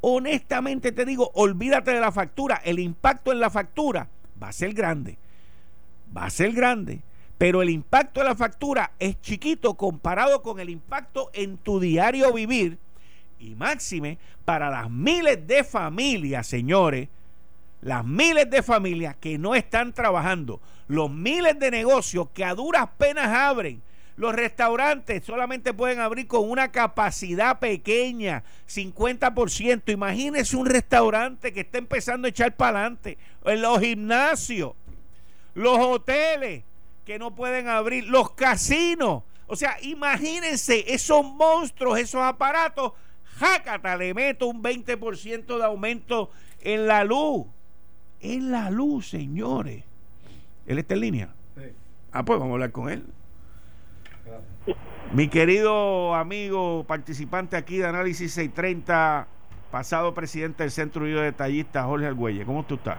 honestamente 0.00 0.90
te 0.90 1.04
digo, 1.04 1.30
olvídate 1.34 1.92
de 1.92 2.00
la 2.00 2.10
factura. 2.10 2.60
El 2.64 2.80
impacto 2.80 3.30
en 3.30 3.38
la 3.38 3.50
factura 3.50 4.08
va 4.42 4.48
a 4.48 4.52
ser 4.52 4.72
grande. 4.72 5.18
Va 6.16 6.24
a 6.24 6.30
ser 6.30 6.52
grande 6.52 7.02
pero 7.40 7.62
el 7.62 7.70
impacto 7.70 8.20
de 8.20 8.26
la 8.26 8.34
factura 8.34 8.92
es 8.98 9.18
chiquito 9.22 9.72
comparado 9.72 10.42
con 10.42 10.60
el 10.60 10.68
impacto 10.68 11.30
en 11.32 11.56
tu 11.56 11.80
diario 11.80 12.34
vivir 12.34 12.76
y 13.38 13.54
máxime 13.54 14.18
para 14.44 14.68
las 14.68 14.90
miles 14.90 15.46
de 15.46 15.64
familias, 15.64 16.46
señores, 16.46 17.08
las 17.80 18.04
miles 18.04 18.50
de 18.50 18.62
familias 18.62 19.16
que 19.16 19.38
no 19.38 19.54
están 19.54 19.94
trabajando, 19.94 20.60
los 20.86 21.10
miles 21.10 21.58
de 21.58 21.70
negocios 21.70 22.28
que 22.34 22.44
a 22.44 22.54
duras 22.54 22.90
penas 22.98 23.28
abren. 23.28 23.80
Los 24.20 24.34
restaurantes 24.34 25.24
solamente 25.24 25.72
pueden 25.72 25.98
abrir 25.98 26.26
con 26.26 26.50
una 26.50 26.70
capacidad 26.70 27.58
pequeña, 27.58 28.44
50%. 28.68 29.90
Imagínese 29.90 30.58
un 30.58 30.66
restaurante 30.66 31.54
que 31.54 31.60
está 31.60 31.78
empezando 31.78 32.26
a 32.26 32.28
echar 32.28 32.54
para 32.54 32.80
adelante. 32.80 33.16
Los 33.42 33.80
gimnasios, 33.80 34.74
los 35.54 35.78
hoteles, 35.78 36.64
que 37.06 37.18
no 37.18 37.34
pueden 37.34 37.68
abrir, 37.68 38.08
los 38.08 38.32
casinos. 38.32 39.22
O 39.46 39.56
sea, 39.56 39.78
imagínense 39.80 40.84
esos 40.92 41.24
monstruos, 41.24 41.98
esos 41.98 42.20
aparatos. 42.20 42.92
Jácata, 43.38 43.96
le 43.96 44.12
meto 44.12 44.48
un 44.48 44.62
20% 44.62 45.56
de 45.56 45.64
aumento 45.64 46.30
en 46.60 46.86
la 46.86 47.04
luz. 47.04 47.46
En 48.20 48.50
la 48.50 48.70
luz, 48.70 49.08
señores. 49.08 49.82
¿Él 50.66 50.78
está 50.78 50.92
en 50.92 51.00
línea? 51.00 51.34
Sí. 51.56 51.72
Ah, 52.12 52.22
pues 52.22 52.38
vamos 52.38 52.52
a 52.52 52.54
hablar 52.56 52.70
con 52.70 52.90
él. 52.90 53.06
Mi 55.12 55.28
querido 55.28 56.14
amigo 56.14 56.84
participante 56.84 57.56
aquí 57.56 57.78
de 57.78 57.86
Análisis 57.86 58.32
630, 58.32 59.26
pasado 59.70 60.14
presidente 60.14 60.62
del 60.62 60.70
Centro 60.70 61.02
Unido 61.02 61.18
de 61.20 61.26
Detallistas, 61.26 61.84
Jorge 61.84 62.06
Argüelle. 62.06 62.44
¿Cómo 62.44 62.64
tú 62.64 62.76
estás? 62.76 62.98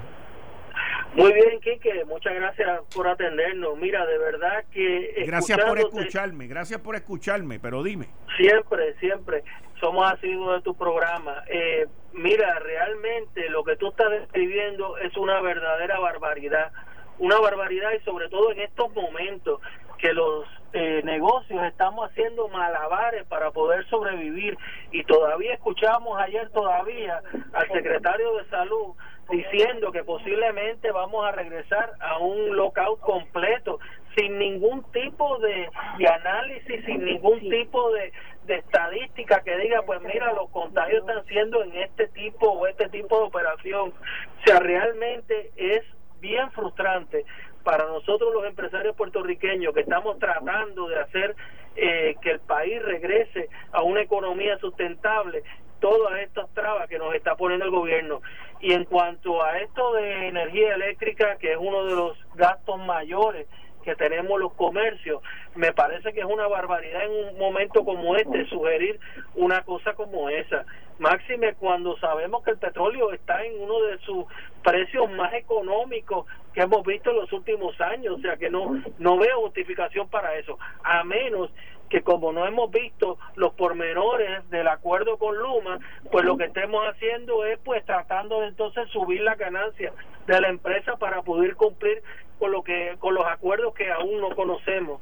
Muy 1.13 1.33
bien, 1.33 1.59
Quique, 1.59 2.05
muchas 2.05 2.33
gracias 2.33 2.81
por 2.95 3.07
atendernos. 3.07 3.77
Mira, 3.77 4.05
de 4.05 4.17
verdad 4.17 4.63
que... 4.71 5.23
Gracias 5.25 5.57
por 5.57 5.77
escucharme, 5.77 6.47
gracias 6.47 6.79
por 6.79 6.95
escucharme, 6.95 7.59
pero 7.59 7.83
dime. 7.83 8.07
Siempre, 8.37 8.93
siempre 8.99 9.43
somos 9.81 10.09
asiduos 10.09 10.57
de 10.57 10.61
tu 10.61 10.73
programa. 10.75 11.43
Eh, 11.47 11.87
mira, 12.13 12.59
realmente 12.59 13.49
lo 13.49 13.63
que 13.65 13.75
tú 13.75 13.89
estás 13.89 14.09
describiendo 14.09 14.97
es 14.99 15.15
una 15.17 15.41
verdadera 15.41 15.99
barbaridad, 15.99 16.71
una 17.19 17.39
barbaridad 17.39 17.91
y 17.91 18.03
sobre 18.05 18.29
todo 18.29 18.51
en 18.53 18.61
estos 18.61 18.93
momentos 18.93 19.59
que 19.97 20.13
los 20.13 20.45
eh, 20.73 21.01
negocios 21.03 21.63
estamos 21.63 22.09
haciendo 22.09 22.47
malabares 22.47 23.25
para 23.27 23.51
poder 23.51 23.85
sobrevivir 23.89 24.57
y 24.91 25.03
todavía 25.03 25.53
escuchamos 25.53 26.19
ayer 26.19 26.49
todavía 26.49 27.21
al 27.53 27.67
secretario 27.71 28.37
de 28.37 28.45
salud 28.45 28.95
diciendo 29.29 29.91
que 29.91 30.03
posiblemente 30.03 30.91
vamos 30.91 31.25
a 31.25 31.31
regresar 31.31 31.91
a 31.99 32.19
un 32.19 32.55
lockout 32.55 32.99
completo 33.01 33.79
sin 34.15 34.37
ningún 34.37 34.83
tipo 34.91 35.39
de, 35.39 35.69
análisis, 36.05 36.85
sin 36.85 37.05
ningún 37.05 37.39
tipo 37.39 37.91
de, 37.91 38.11
de 38.45 38.55
estadística 38.55 39.41
que 39.41 39.55
diga, 39.57 39.83
pues 39.83 40.01
mira, 40.01 40.33
los 40.33 40.49
contagios 40.49 41.01
están 41.01 41.25
siendo 41.25 41.63
en 41.63 41.75
este 41.77 42.07
tipo 42.09 42.49
o 42.49 42.67
este 42.67 42.89
tipo 42.89 43.17
de 43.19 43.23
operación. 43.25 43.93
O 43.93 44.45
sea, 44.45 44.59
realmente 44.59 45.51
es 45.55 45.83
bien 46.19 46.51
frustrante 46.51 47.25
para 47.71 47.85
nosotros 47.85 48.33
los 48.33 48.43
empresarios 48.43 48.97
puertorriqueños 48.97 49.73
que 49.73 49.79
estamos 49.79 50.19
tratando 50.19 50.89
de 50.89 50.99
hacer 50.99 51.37
eh, 51.77 52.17
que 52.21 52.31
el 52.31 52.41
país 52.41 52.83
regrese 52.83 53.47
a 53.71 53.81
una 53.81 54.01
economía 54.01 54.57
sustentable, 54.57 55.41
todas 55.79 56.19
estas 56.19 56.53
trabas 56.53 56.89
que 56.89 56.99
nos 56.99 57.15
está 57.15 57.37
poniendo 57.37 57.63
el 57.63 57.71
gobierno. 57.71 58.21
Y 58.59 58.73
en 58.73 58.83
cuanto 58.83 59.41
a 59.41 59.57
esto 59.59 59.93
de 59.93 60.27
energía 60.27 60.75
eléctrica, 60.75 61.37
que 61.37 61.53
es 61.53 61.57
uno 61.57 61.85
de 61.85 61.95
los 61.95 62.17
gastos 62.35 62.77
mayores 62.77 63.47
que 63.81 63.95
tenemos 63.95 64.39
los 64.39 64.53
comercios, 64.53 65.21
me 65.55 65.73
parece 65.73 66.13
que 66.13 66.21
es 66.21 66.25
una 66.25 66.47
barbaridad 66.47 67.03
en 67.05 67.33
un 67.33 67.39
momento 67.39 67.83
como 67.83 68.15
este 68.15 68.45
sugerir 68.47 68.99
una 69.35 69.61
cosa 69.63 69.93
como 69.93 70.29
esa. 70.29 70.65
Máxime 70.99 71.55
cuando 71.55 71.97
sabemos 71.97 72.43
que 72.43 72.51
el 72.51 72.57
petróleo 72.57 73.11
está 73.11 73.43
en 73.43 73.59
uno 73.59 73.81
de 73.81 73.97
sus 73.99 74.25
precios 74.63 75.09
más 75.11 75.33
económicos 75.33 76.25
que 76.53 76.61
hemos 76.61 76.85
visto 76.85 77.09
en 77.09 77.17
los 77.17 77.33
últimos 77.33 77.79
años, 77.81 78.19
o 78.19 78.21
sea 78.21 78.37
que 78.37 78.49
no 78.49 78.81
no 78.99 79.17
veo 79.17 79.41
justificación 79.41 80.09
para 80.09 80.35
eso, 80.35 80.59
a 80.83 81.03
menos 81.03 81.49
que 81.91 82.01
como 82.01 82.31
no 82.31 82.47
hemos 82.47 82.71
visto 82.71 83.19
los 83.35 83.53
pormenores 83.53 84.49
del 84.49 84.67
acuerdo 84.69 85.17
con 85.17 85.37
Luma, 85.37 85.77
pues 86.09 86.23
lo 86.23 86.37
que 86.37 86.45
estemos 86.45 86.87
haciendo 86.87 87.45
es 87.45 87.59
pues 87.59 87.85
tratando 87.85 88.39
de 88.39 88.47
entonces 88.47 88.89
subir 88.89 89.21
la 89.21 89.35
ganancia 89.35 89.91
de 90.25 90.39
la 90.39 90.47
empresa 90.47 90.95
para 90.95 91.21
poder 91.21 91.55
cumplir 91.55 92.01
con 92.41 92.51
lo 92.51 92.63
que 92.63 92.95
con 92.97 93.13
los 93.13 93.23
acuerdos 93.25 93.75
que 93.75 93.91
aún 93.91 94.19
no 94.19 94.35
conocemos. 94.35 94.99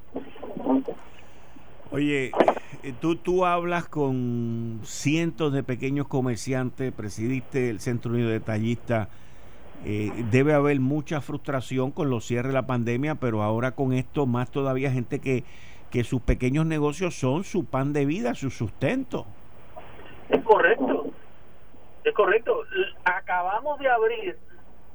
Oye, 1.90 2.32
eh, 2.84 2.94
tú, 3.00 3.16
tú 3.16 3.46
hablas 3.46 3.88
con 3.88 4.82
cientos 4.84 5.54
de 5.54 5.64
pequeños 5.64 6.08
comerciantes, 6.10 6.92
presidiste 6.92 7.70
el 7.70 7.80
Centro 7.80 8.12
Unido 8.12 8.30
de 8.30 8.42
Tallistas, 8.42 9.08
eh, 9.86 10.12
debe 10.30 10.54
haber 10.54 10.82
mucha 10.82 11.22
frustración 11.22 11.92
con 11.92 12.10
los 12.10 12.26
cierres 12.26 12.50
de 12.50 12.56
la 12.56 12.68
pandemia, 12.68 13.16
pero 13.16 13.42
ahora 13.42 13.72
con 13.72 13.94
esto 13.94 14.26
más 14.26 14.52
todavía 14.52 14.92
gente 14.92 15.20
que 15.20 15.46
que 15.90 16.04
sus 16.04 16.22
pequeños 16.22 16.66
negocios 16.66 17.16
son 17.16 17.44
su 17.44 17.66
pan 17.66 17.94
de 17.94 18.06
vida, 18.06 18.36
su 18.36 18.50
sustento. 18.50 19.26
Es 20.30 20.44
correcto, 20.44 21.08
es 22.04 22.14
correcto. 22.14 22.62
Acabamos 23.06 23.80
de 23.80 23.90
abrir 23.90 24.38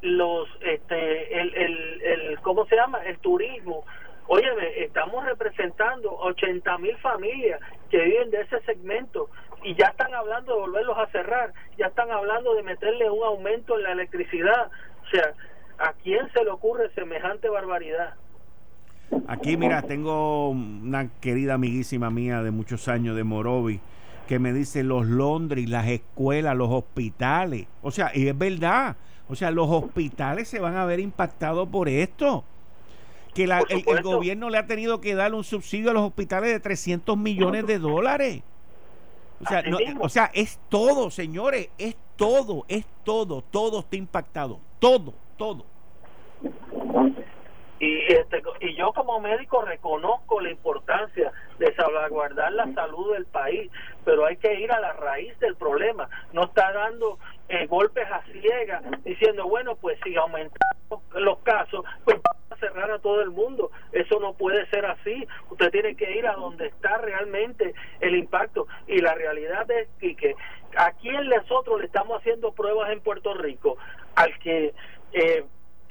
los, 0.04 0.48
este, 0.60 1.40
el, 1.40 1.54
el, 1.54 2.02
el 2.02 2.40
¿cómo 2.40 2.66
se 2.66 2.76
llama? 2.76 2.98
El 3.04 3.18
turismo. 3.18 3.84
Óyeme, 4.26 4.82
estamos 4.82 5.24
representando 5.24 6.12
80 6.12 6.78
mil 6.78 6.96
familias 6.98 7.60
que 7.90 8.00
viven 8.02 8.30
de 8.30 8.42
ese 8.42 8.60
segmento 8.62 9.28
y 9.62 9.74
ya 9.74 9.86
están 9.86 10.14
hablando 10.14 10.54
de 10.54 10.60
volverlos 10.60 10.98
a 10.98 11.06
cerrar, 11.06 11.52
ya 11.78 11.86
están 11.86 12.10
hablando 12.10 12.54
de 12.54 12.62
meterle 12.62 13.10
un 13.10 13.24
aumento 13.24 13.76
en 13.76 13.84
la 13.84 13.92
electricidad. 13.92 14.70
O 15.04 15.08
sea, 15.10 15.32
¿a 15.78 15.92
quién 16.02 16.30
se 16.32 16.44
le 16.44 16.50
ocurre 16.50 16.90
semejante 16.94 17.48
barbaridad? 17.48 18.14
Aquí, 19.26 19.56
mira, 19.56 19.82
tengo 19.82 20.50
una 20.50 21.08
querida 21.20 21.54
amiguísima 21.54 22.10
mía 22.10 22.42
de 22.42 22.50
muchos 22.50 22.88
años 22.88 23.16
de 23.16 23.24
Morovi 23.24 23.80
que 24.26 24.38
me 24.38 24.52
dice 24.52 24.82
los 24.82 25.06
Londres, 25.06 25.68
las 25.68 25.86
escuelas, 25.88 26.56
los 26.56 26.70
hospitales. 26.70 27.66
O 27.82 27.90
sea, 27.90 28.10
y 28.14 28.28
es 28.28 28.36
verdad. 28.36 28.96
O 29.28 29.34
sea, 29.34 29.50
los 29.50 29.68
hospitales 29.68 30.48
se 30.48 30.60
van 30.60 30.76
a 30.76 30.84
ver 30.84 31.00
impactados 31.00 31.68
por 31.68 31.88
esto. 31.88 32.44
que 33.34 33.44
el, 33.44 34.02
gobierno 34.02 34.50
le 34.50 34.58
ha 34.58 34.66
tenido 34.66 35.00
que 35.00 35.14
dar 35.14 35.34
un 35.34 35.44
subsidio 35.44 35.90
a 35.90 35.94
los 35.94 36.02
hospitales 36.02 36.50
de 36.50 36.60
300 36.60 37.16
millones 37.16 37.66
de 37.66 37.78
dólares. 37.78 38.42
O 39.40 39.46
sea, 39.46 39.64
o 40.00 40.08
sea, 40.08 40.30
es 40.32 40.58
todo, 40.68 41.10
señores, 41.10 41.68
es 41.78 41.96
todo, 42.16 42.64
es 42.68 42.86
todo, 43.02 43.42
todo 43.42 43.80
está 43.80 43.96
impactado, 43.96 44.60
todo, 44.78 45.14
todo. 45.36 45.64
Y, 47.84 47.98
este, 48.14 48.42
y 48.60 48.74
yo 48.76 48.94
como 48.94 49.20
médico 49.20 49.60
reconozco 49.60 50.40
la 50.40 50.50
importancia 50.50 51.30
de 51.58 51.74
salvaguardar 51.74 52.50
la 52.52 52.72
salud 52.72 53.12
del 53.12 53.26
país, 53.26 53.70
pero 54.06 54.24
hay 54.24 54.38
que 54.38 54.58
ir 54.58 54.72
a 54.72 54.80
la 54.80 54.94
raíz 54.94 55.38
del 55.38 55.54
problema. 55.56 56.08
No 56.32 56.44
está 56.44 56.72
dando 56.72 57.18
eh, 57.50 57.66
golpes 57.66 58.10
a 58.10 58.22
ciegas 58.32 58.82
diciendo, 59.04 59.46
bueno, 59.46 59.76
pues 59.76 59.98
si 60.02 60.16
aumentamos 60.16 61.02
los 61.12 61.38
casos, 61.40 61.84
pues 62.04 62.18
vamos 62.22 62.52
a 62.52 62.56
cerrar 62.56 62.90
a 62.90 62.98
todo 63.00 63.20
el 63.20 63.30
mundo. 63.30 63.70
Eso 63.92 64.18
no 64.18 64.32
puede 64.32 64.64
ser 64.70 64.86
así. 64.86 65.28
Usted 65.50 65.70
tiene 65.70 65.94
que 65.94 66.10
ir 66.16 66.26
a 66.26 66.36
donde 66.36 66.68
está 66.68 66.96
realmente 66.96 67.74
el 68.00 68.16
impacto. 68.16 68.66
Y 68.86 69.02
la 69.02 69.12
realidad 69.12 69.70
es 69.70 69.88
que, 69.98 70.34
a 70.74 70.90
quién 70.92 71.28
nosotros 71.28 71.80
le 71.80 71.86
estamos 71.86 72.18
haciendo 72.18 72.52
pruebas 72.52 72.90
en 72.92 73.02
Puerto 73.02 73.34
Rico, 73.34 73.76
al 74.16 74.38
que 74.38 74.74
eh, 75.12 75.44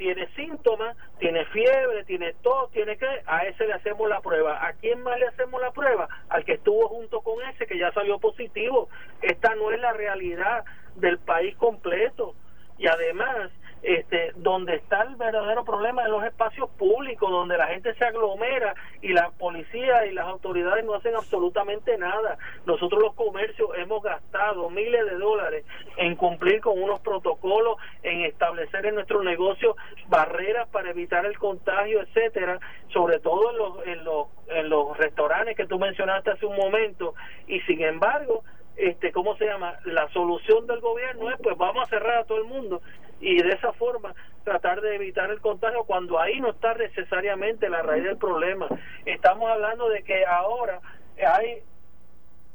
tiene 0.04 0.28
síntomas, 0.36 0.98
tiene 1.18 1.46
fiebre, 1.46 2.04
tiene 2.04 2.34
tos, 2.42 2.70
tiene 2.72 2.98
que, 2.98 3.08
a 3.26 3.46
ese 3.46 3.66
le 3.66 3.72
hacemos 3.72 4.10
la 4.10 4.20
prueba. 4.20 4.68
¿A 4.68 4.74
quién 4.74 5.02
más 5.02 5.18
le 5.18 5.28
hacemos 5.28 5.62
la 5.62 5.72
prueba? 5.72 6.10
Al 6.28 6.44
que 6.44 6.56
estuvo 6.56 6.90
junto 6.90 7.22
con 7.22 7.42
ese 7.44 7.66
que 7.66 7.78
ya 7.78 7.90
salió 7.94 8.20
positivo. 8.20 8.90
Esta 9.22 9.56
no 9.56 9.72
es 9.72 9.80
la 9.80 9.94
realidad 9.94 10.66
del 10.96 11.20
país 11.20 11.56
completo. 11.56 12.36
Y 12.78 12.88
además, 12.88 13.50
este, 13.84 14.32
donde 14.38 14.76
está 14.76 15.02
el 15.04 15.18
verdadero 15.18 15.66
problema 15.66 16.06
en 16.06 16.12
los 16.12 16.24
espacios 16.24 16.70
públicos, 16.72 17.30
donde 17.30 17.58
la 17.58 17.68
gente 17.68 17.94
se 17.96 18.06
aglomera 18.06 18.74
y 19.02 19.10
la 19.10 19.30
policía 19.32 20.06
y 20.06 20.14
las 20.14 20.26
autoridades 20.26 20.86
no 20.86 20.94
hacen 20.94 21.16
absolutamente 21.16 21.98
nada. 21.98 22.38
Nosotros 22.66 23.02
los 23.02 23.14
comercios 23.14 23.70
hemos 23.78 24.02
gastado 24.02 24.70
miles 24.70 25.06
de 25.06 25.18
dólares 25.18 25.66
en 25.98 26.16
cumplir 26.16 26.62
con 26.62 26.82
unos 26.82 27.02
protocolos, 27.02 27.78
en 28.04 28.22
establecer 28.22 28.86
en 28.86 28.96
nuestro 28.96 29.22
negocio 29.22 29.76
barreras 30.08 30.70
para 30.70 30.92
evitar 30.92 31.26
el 31.26 31.38
contagio, 31.38 32.02
etcétera, 32.02 32.60
sobre 32.94 33.20
todo 33.20 33.52
en 33.52 33.58
los, 33.58 33.88
en 33.88 34.04
los, 34.06 34.28
en 34.48 34.70
los 34.70 34.98
restaurantes 34.98 35.58
que 35.58 35.68
tú 35.68 35.78
mencionaste 35.78 36.32
hace 36.32 36.46
un 36.46 36.56
momento, 36.56 37.16
y 37.48 37.60
sin 37.62 37.82
embargo, 37.84 38.44
este, 38.76 39.12
¿cómo 39.12 39.36
se 39.38 39.46
llama? 39.46 39.78
La 39.86 40.08
solución 40.10 40.66
del 40.66 40.80
gobierno 40.80 41.30
es, 41.30 41.38
pues 41.44 41.56
vamos 41.58 41.84
a 41.84 41.90
cerrar 41.90 42.20
a 42.20 42.24
todo 42.24 42.40
el 42.40 42.46
mundo 42.46 42.82
y 43.20 43.42
de 43.42 43.50
esa 43.54 43.74
forma 43.74 44.14
tratar 44.44 44.82
de 44.82 44.96
evitar 44.96 45.30
el 45.32 45.40
contagio 45.40 45.84
cuando 45.86 46.20
ahí 46.20 46.40
no 46.42 46.50
está 46.50 46.74
necesariamente 46.76 47.70
la 47.70 47.82
raíz 47.82 48.04
del 48.04 48.18
problema. 48.18 48.68
Estamos 49.06 49.50
hablando 49.50 49.90
de 49.90 50.04
que 50.04 50.26
ahora 50.26 50.82
hay 51.26 51.64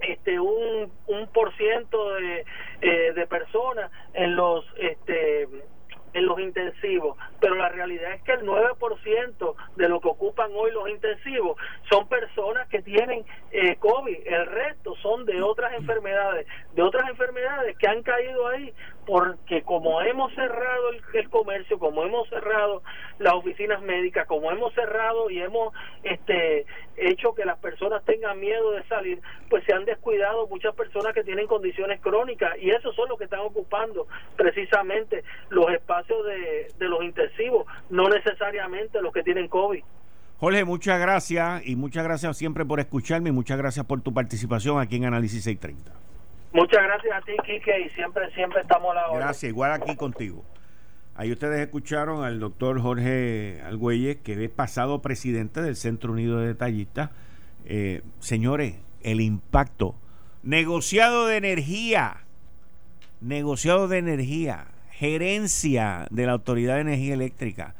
este 0.00 0.38
un 0.38 0.92
un 1.06 1.26
por 1.28 1.54
ciento 1.56 2.14
de, 2.14 2.44
eh, 2.82 3.12
de 3.14 3.26
personas 3.26 3.90
en 4.14 4.36
los 4.36 4.64
este 4.76 5.48
en 6.14 6.26
los 6.26 6.38
intensivos, 6.40 7.16
pero 7.40 7.54
la 7.54 7.68
realidad 7.68 8.12
es 8.12 8.22
que 8.22 8.32
el 8.32 8.42
9% 8.42 9.54
de 9.76 9.88
lo 9.88 10.00
que 10.00 10.08
ocupan 10.08 10.50
hoy 10.54 10.70
los 10.72 10.88
intensivos 10.88 11.56
son 11.90 12.08
personas 12.08 12.68
que 12.68 12.82
tienen 12.82 13.24
eh, 13.50 13.76
COVID, 13.76 14.26
el 14.26 14.46
resto 14.46 14.94
son 14.96 15.24
de 15.26 15.42
otras 15.42 15.74
enfermedades, 15.74 16.46
de 16.74 16.82
otras 16.82 17.08
enfermedades 17.10 17.76
que 17.76 17.88
han 17.88 18.02
caído 18.02 18.48
ahí 18.48 18.72
porque 19.08 19.62
como 19.62 20.02
hemos 20.02 20.34
cerrado 20.34 20.90
el, 21.14 21.30
comercio, 21.30 21.78
como 21.78 22.02
hemos 22.02 22.28
cerrado 22.28 22.82
las 23.18 23.32
oficinas 23.32 23.80
médicas, 23.80 24.26
como 24.26 24.52
hemos 24.52 24.74
cerrado 24.74 25.30
y 25.30 25.40
hemos 25.40 25.72
este 26.02 26.66
hecho 26.98 27.34
que 27.34 27.46
las 27.46 27.58
personas 27.58 28.04
tengan 28.04 28.38
miedo 28.38 28.72
de 28.72 28.82
salir, 28.82 29.22
pues 29.48 29.64
se 29.64 29.72
han 29.72 29.86
descuidado 29.86 30.46
muchas 30.48 30.74
personas 30.74 31.14
que 31.14 31.24
tienen 31.24 31.46
condiciones 31.46 32.02
crónicas 32.02 32.52
y 32.60 32.68
esos 32.68 32.94
son 32.94 33.08
los 33.08 33.16
que 33.16 33.24
están 33.24 33.40
ocupando 33.40 34.06
precisamente 34.36 35.24
los 35.48 35.70
espacios 35.70 36.26
de, 36.26 36.70
de 36.78 36.88
los 36.88 37.02
intensivos, 37.02 37.66
no 37.88 38.10
necesariamente 38.10 39.00
los 39.00 39.14
que 39.14 39.22
tienen 39.22 39.48
COVID. 39.48 39.84
Jorge, 40.36 40.64
muchas 40.66 41.00
gracias 41.00 41.66
y 41.66 41.76
muchas 41.76 42.04
gracias 42.04 42.36
siempre 42.36 42.66
por 42.66 42.78
escucharme 42.78 43.30
y 43.30 43.32
muchas 43.32 43.56
gracias 43.56 43.86
por 43.86 44.02
tu 44.02 44.12
participación 44.12 44.78
aquí 44.78 44.96
en 44.96 45.06
Análisis 45.06 45.44
630. 45.44 46.08
Muchas 46.52 46.82
gracias 46.82 47.14
a 47.14 47.20
ti, 47.22 47.32
Quique, 47.44 47.78
y 47.78 47.90
siempre, 47.90 48.30
siempre 48.32 48.62
estamos 48.62 48.90
a 48.92 48.94
la. 48.94 48.97
Gracias, 49.28 49.50
igual 49.50 49.72
aquí 49.72 49.94
contigo. 49.94 50.42
Ahí 51.14 51.30
ustedes 51.30 51.60
escucharon 51.60 52.24
al 52.24 52.40
doctor 52.40 52.80
Jorge 52.80 53.60
Algüeyes, 53.62 54.16
que 54.24 54.42
es 54.42 54.50
pasado 54.50 55.02
presidente 55.02 55.60
del 55.60 55.76
Centro 55.76 56.14
Unido 56.14 56.38
de 56.38 56.46
Detallistas. 56.46 57.10
Eh, 57.66 58.00
señores, 58.20 58.76
el 59.02 59.20
impacto. 59.20 59.94
Negociado 60.42 61.26
de 61.26 61.36
energía. 61.36 62.24
Negociado 63.20 63.86
de 63.86 63.98
energía. 63.98 64.68
Gerencia 64.92 66.06
de 66.10 66.24
la 66.24 66.32
Autoridad 66.32 66.76
de 66.76 66.80
Energía 66.80 67.12
Eléctrica. 67.12 67.74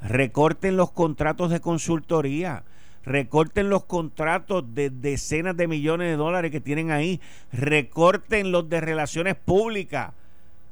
Recorten 0.00 0.78
los 0.78 0.92
contratos 0.92 1.50
de 1.50 1.60
consultoría 1.60 2.64
recorten 3.02 3.70
los 3.70 3.84
contratos 3.84 4.74
de 4.74 4.90
decenas 4.90 5.56
de 5.56 5.66
millones 5.66 6.08
de 6.08 6.16
dólares 6.16 6.50
que 6.50 6.60
tienen 6.60 6.90
ahí, 6.90 7.18
recorten 7.50 8.52
los 8.52 8.68
de 8.68 8.82
relaciones 8.82 9.36
públicas, 9.36 10.12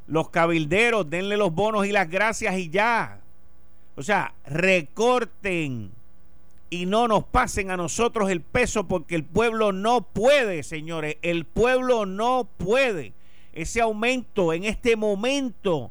los 0.09 0.31
cabilderos, 0.31 1.09
denle 1.09 1.37
los 1.37 1.55
bonos 1.55 1.87
y 1.87 1.93
las 1.93 2.11
gracias 2.11 2.57
y 2.59 2.71
ya. 2.71 3.21
O 3.95 4.03
sea, 4.03 4.35
recorten 4.47 5.91
y 6.71 6.87
no 6.87 7.09
nos 7.09 7.25
pasen 7.25 7.71
a 7.71 7.77
nosotros 7.77 8.31
el 8.31 8.41
peso 8.41 8.89
porque 8.89 9.15
el 9.15 9.25
pueblo 9.25 9.73
no 9.73 10.03
puede, 10.03 10.63
señores, 10.63 11.17
el 11.23 11.45
pueblo 11.45 12.07
no 12.07 12.49
puede. 12.57 13.13
Ese 13.53 13.81
aumento 13.81 14.53
en 14.53 14.65
este 14.65 14.97
momento 14.97 15.91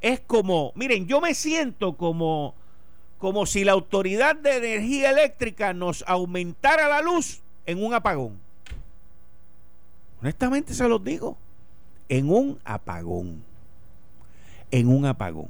es 0.00 0.20
como, 0.20 0.72
miren, 0.74 1.06
yo 1.06 1.20
me 1.20 1.34
siento 1.34 1.94
como 1.94 2.54
como 3.22 3.46
si 3.46 3.62
la 3.62 3.70
Autoridad 3.70 4.34
de 4.34 4.56
Energía 4.56 5.12
Eléctrica 5.12 5.72
nos 5.72 6.02
aumentara 6.08 6.88
la 6.88 7.00
luz 7.02 7.40
en 7.66 7.80
un 7.80 7.94
apagón. 7.94 8.36
Honestamente 10.20 10.74
se 10.74 10.88
los 10.88 11.04
digo, 11.04 11.36
en 12.08 12.30
un 12.30 12.58
apagón. 12.64 13.42
En 14.70 14.88
un 14.88 15.06
apagón. 15.06 15.48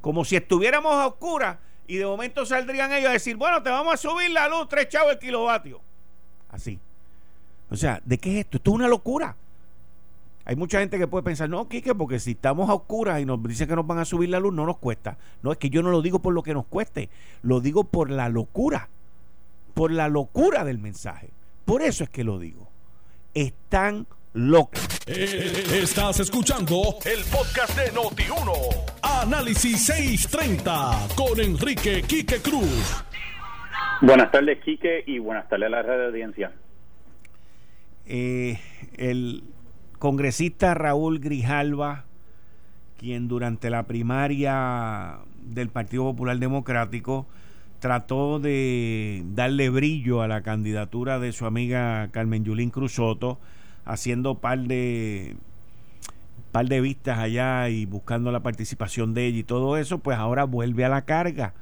Como 0.00 0.24
si 0.24 0.36
estuviéramos 0.36 0.94
a 0.94 1.06
oscuras 1.06 1.58
y 1.86 1.96
de 1.96 2.06
momento 2.06 2.44
saldrían 2.46 2.92
ellos 2.92 3.10
a 3.10 3.14
decir, 3.14 3.36
bueno, 3.36 3.62
te 3.62 3.70
vamos 3.70 3.94
a 3.94 3.96
subir 3.96 4.30
la 4.30 4.48
luz, 4.48 4.68
tres 4.68 4.88
chavos 4.88 5.12
el 5.12 5.18
kilovatio. 5.18 5.80
Así. 6.50 6.78
O 7.70 7.76
sea, 7.76 8.00
¿de 8.04 8.18
qué 8.18 8.34
es 8.34 8.44
esto? 8.44 8.58
Esto 8.58 8.70
es 8.70 8.74
una 8.74 8.88
locura. 8.88 9.36
Hay 10.44 10.54
mucha 10.54 10.78
gente 10.78 10.96
que 10.96 11.08
puede 11.08 11.24
pensar, 11.24 11.50
no, 11.50 11.68
Quique, 11.68 11.92
porque 11.92 12.20
si 12.20 12.30
estamos 12.32 12.70
a 12.70 12.74
oscuras 12.74 13.20
y 13.20 13.24
nos 13.24 13.42
dicen 13.42 13.66
que 13.66 13.74
nos 13.74 13.86
van 13.86 13.98
a 13.98 14.04
subir 14.04 14.28
la 14.28 14.38
luz, 14.38 14.54
no 14.54 14.64
nos 14.64 14.78
cuesta. 14.78 15.18
No, 15.42 15.50
es 15.50 15.58
que 15.58 15.70
yo 15.70 15.82
no 15.82 15.90
lo 15.90 16.02
digo 16.02 16.20
por 16.20 16.34
lo 16.34 16.44
que 16.44 16.54
nos 16.54 16.66
cueste, 16.66 17.08
lo 17.42 17.60
digo 17.60 17.82
por 17.82 18.10
la 18.10 18.28
locura, 18.28 18.88
por 19.74 19.90
la 19.90 20.06
locura 20.06 20.62
del 20.62 20.78
mensaje. 20.78 21.30
Por 21.64 21.82
eso 21.82 22.04
es 22.04 22.10
que 22.10 22.22
lo 22.22 22.38
digo. 22.38 22.68
Están 23.34 24.06
locos. 24.36 24.86
Eh, 25.06 25.64
estás 25.82 26.20
escuchando 26.20 26.96
el 27.04 27.24
podcast 27.24 27.76
de 27.78 27.90
Noti1. 27.92 28.52
Análisis 29.02 29.86
630 29.86 31.08
con 31.16 31.40
Enrique 31.40 32.02
Quique 32.02 32.36
Cruz. 32.42 33.02
Buenas 34.02 34.30
tardes, 34.30 34.58
Quique, 34.62 35.02
y 35.06 35.18
buenas 35.18 35.48
tardes 35.48 35.68
a 35.68 35.70
la 35.70 35.82
radio 35.82 36.06
audiencia. 36.08 36.52
Eh, 38.04 38.60
el 38.98 39.42
congresista 39.98 40.74
Raúl 40.74 41.18
Grijalva, 41.18 42.04
quien 42.98 43.28
durante 43.28 43.70
la 43.70 43.84
primaria 43.84 45.18
del 45.40 45.70
Partido 45.70 46.04
Popular 46.04 46.38
Democrático 46.38 47.26
trató 47.80 48.38
de 48.38 49.22
darle 49.28 49.70
brillo 49.70 50.20
a 50.20 50.28
la 50.28 50.42
candidatura 50.42 51.18
de 51.18 51.32
su 51.32 51.46
amiga 51.46 52.08
Carmen 52.10 52.44
Yulín 52.44 52.70
Cruzoto, 52.70 53.38
haciendo 53.86 54.38
par 54.38 54.58
de 54.58 55.36
par 56.52 56.68
de 56.68 56.80
vistas 56.80 57.18
allá 57.18 57.68
y 57.68 57.86
buscando 57.86 58.32
la 58.32 58.40
participación 58.40 59.14
de 59.14 59.26
ella 59.26 59.38
y 59.38 59.44
todo 59.44 59.76
eso, 59.76 59.98
pues 59.98 60.18
ahora 60.18 60.44
vuelve 60.44 60.84
a 60.84 60.88
la 60.88 61.04
carga 61.04 61.54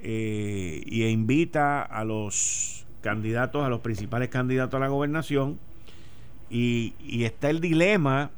eh, 0.00 0.82
y 0.86 1.04
invita 1.04 1.82
a 1.82 2.04
los 2.04 2.86
candidatos, 3.02 3.64
a 3.64 3.68
los 3.68 3.80
principales 3.80 4.28
candidatos 4.28 4.74
a 4.76 4.80
la 4.80 4.88
gobernación, 4.88 5.58
y, 6.48 6.94
está 7.24 7.50
el 7.50 7.60
dilema 7.60 8.30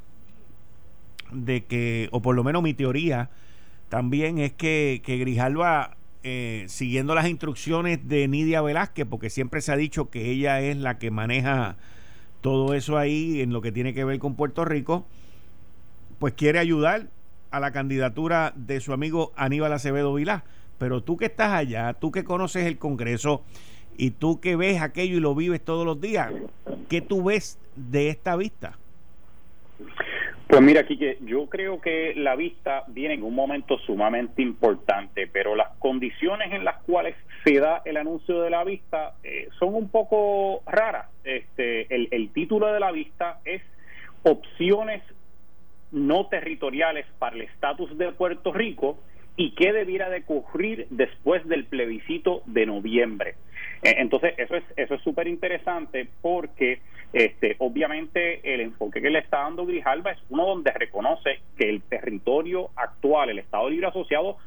de 1.31 1.65
que, 1.65 2.09
o 2.13 2.21
por 2.21 2.37
lo 2.37 2.45
menos 2.45 2.63
mi 2.63 2.75
teoría 2.75 3.31
también 3.89 4.39
es 4.39 4.53
que, 4.53 5.03
que 5.05 5.17
Grijalva, 5.19 5.97
eh, 6.23 6.65
siguiendo 6.69 7.15
las 7.15 7.29
instrucciones 7.29 8.09
de 8.09 8.29
Nidia 8.29 8.63
Velázquez, 8.63 9.07
porque 9.07 9.31
siempre 9.31 9.61
se 9.61 9.73
ha 9.73 9.77
dicho 9.77 10.11
que 10.11 10.31
ella 10.31 10.61
es 10.61 10.77
la 10.77 10.99
que 10.99 11.11
maneja 11.11 11.77
todo 12.43 12.75
eso 12.75 12.99
ahí 12.99 13.41
en 13.41 13.53
lo 13.53 13.63
que 13.63 13.73
tiene 13.73 13.95
que 13.95 14.05
ver 14.05 14.19
con 14.19 14.35
Puerto 14.35 14.65
Rico, 14.67 15.07
pues 16.19 16.35
quiere 16.35 16.59
ayudar 16.59 17.07
a 17.51 17.61
la 17.61 17.71
candidatura 17.73 18.53
de 18.57 18.81
su 18.81 18.93
amigo 18.93 19.33
Aníbal 19.37 19.73
Acevedo 19.73 20.13
Vilá. 20.13 20.45
pero 20.79 21.03
tú 21.03 21.17
que 21.17 21.27
estás 21.27 21.53
allá, 21.53 21.95
tú 21.95 22.11
que 22.11 22.25
conoces 22.25 22.67
el 22.67 22.77
Congreso 22.77 23.43
y 23.97 24.11
tú 24.11 24.41
que 24.41 24.57
ves 24.57 24.83
aquello 24.83 25.17
y 25.17 25.21
lo 25.21 25.35
vives 25.35 25.65
todos 25.65 25.87
los 25.87 26.01
días, 26.01 26.33
¿qué 26.89 27.01
tú 27.01 27.25
ves 27.25 27.59
de 27.77 28.09
esta 28.09 28.37
vista? 28.37 28.77
Pues 30.53 30.61
mira, 30.61 30.85
Quique, 30.85 31.17
yo 31.23 31.47
creo 31.47 31.81
que 31.81 32.13
la 32.15 32.37
vista 32.37 32.85
viene 32.89 33.15
en 33.15 33.23
un 33.23 33.35
momento 33.35 33.79
sumamente 33.79 34.43
importante, 34.43 35.27
pero 35.27 35.57
las 35.57 35.71
condiciones 35.79 36.53
en 36.53 36.63
las 36.63 36.83
cuales 36.83 37.17
se 37.43 37.59
da 37.59 37.81
el 37.87 37.97
anuncio 37.97 38.43
de 38.43 38.51
la 38.51 38.63
vista 38.63 39.15
eh, 39.25 39.49
son 39.59 39.75
un 39.75 39.89
poco 39.89 40.61
raras. 40.67 41.07
Este, 41.25 41.87
el, 41.95 42.09
el 42.11 42.35
título 42.35 42.71
de 42.71 42.81
la 42.81 42.93
vista 42.93 43.41
es 43.47 43.63
Opciones 44.25 45.03
no 45.91 46.27
territoriales 46.27 47.07
para 47.19 47.35
el 47.35 47.41
estatus 47.41 47.97
de 47.97 48.13
Puerto 48.13 48.53
Rico 48.53 48.99
y 49.37 49.53
qué 49.53 49.73
debiera 49.73 50.11
de 50.11 50.23
ocurrir 50.27 50.87
después 50.91 51.47
del 51.49 51.65
plebiscito 51.65 52.43
de 52.47 52.67
noviembre. 52.67 53.35
Eh, 53.83 53.95
entonces, 53.99 54.35
eso 54.39 54.57
es 54.57 54.65
eso 54.77 54.95
es 54.95 55.03
súper 55.03 55.27
interesante 55.27 56.09
porque 56.21 56.81
este, 57.13 57.57
obviamente 57.59 58.55
el 58.55 58.61
enfoque 58.61 59.03
que 59.03 59.11
le 59.11 59.19
está 59.19 59.39
dando 59.39 59.67
Grijalba 59.67 60.13
es 60.13 60.19
uno 60.31 60.47
donde 60.47 60.71
reconoce 60.73 61.41
que 61.59 61.69
el 61.69 61.83
territorio 61.83 62.71
actual, 62.77 63.31
el 63.31 63.39
Estado 63.39 63.69
Libre 63.69 63.89
Asociado, 63.89 64.39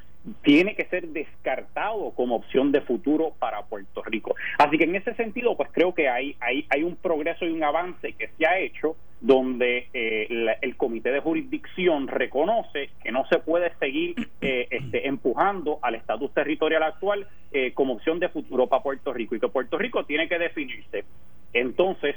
tiene 0.41 0.75
que 0.75 0.85
ser 0.85 1.07
descartado 1.09 2.11
como 2.11 2.35
opción 2.35 2.71
de 2.71 2.81
futuro 2.81 3.33
para 3.39 3.63
Puerto 3.63 4.01
Rico. 4.03 4.35
Así 4.57 4.77
que 4.77 4.85
en 4.85 4.95
ese 4.95 5.13
sentido, 5.15 5.55
pues 5.55 5.69
creo 5.71 5.93
que 5.93 6.09
hay, 6.09 6.35
hay, 6.39 6.65
hay 6.69 6.83
un 6.83 6.95
progreso 6.95 7.45
y 7.45 7.51
un 7.51 7.63
avance 7.63 8.13
que 8.13 8.29
se 8.37 8.45
ha 8.45 8.57
hecho 8.59 8.95
donde 9.21 9.87
eh, 9.93 10.55
el 10.61 10.77
Comité 10.77 11.11
de 11.11 11.19
Jurisdicción 11.19 12.07
reconoce 12.07 12.89
que 13.03 13.11
no 13.11 13.25
se 13.27 13.39
puede 13.39 13.71
seguir 13.79 14.15
eh, 14.41 14.67
este, 14.69 15.07
empujando 15.07 15.79
al 15.81 15.95
estatus 15.95 16.33
territorial 16.33 16.83
actual 16.83 17.27
eh, 17.51 17.71
como 17.73 17.93
opción 17.93 18.19
de 18.19 18.29
futuro 18.29 18.67
para 18.67 18.83
Puerto 18.83 19.13
Rico 19.13 19.35
y 19.35 19.39
que 19.39 19.47
Puerto 19.47 19.77
Rico 19.77 20.05
tiene 20.05 20.27
que 20.27 20.37
definirse. 20.37 21.05
Entonces, 21.53 22.15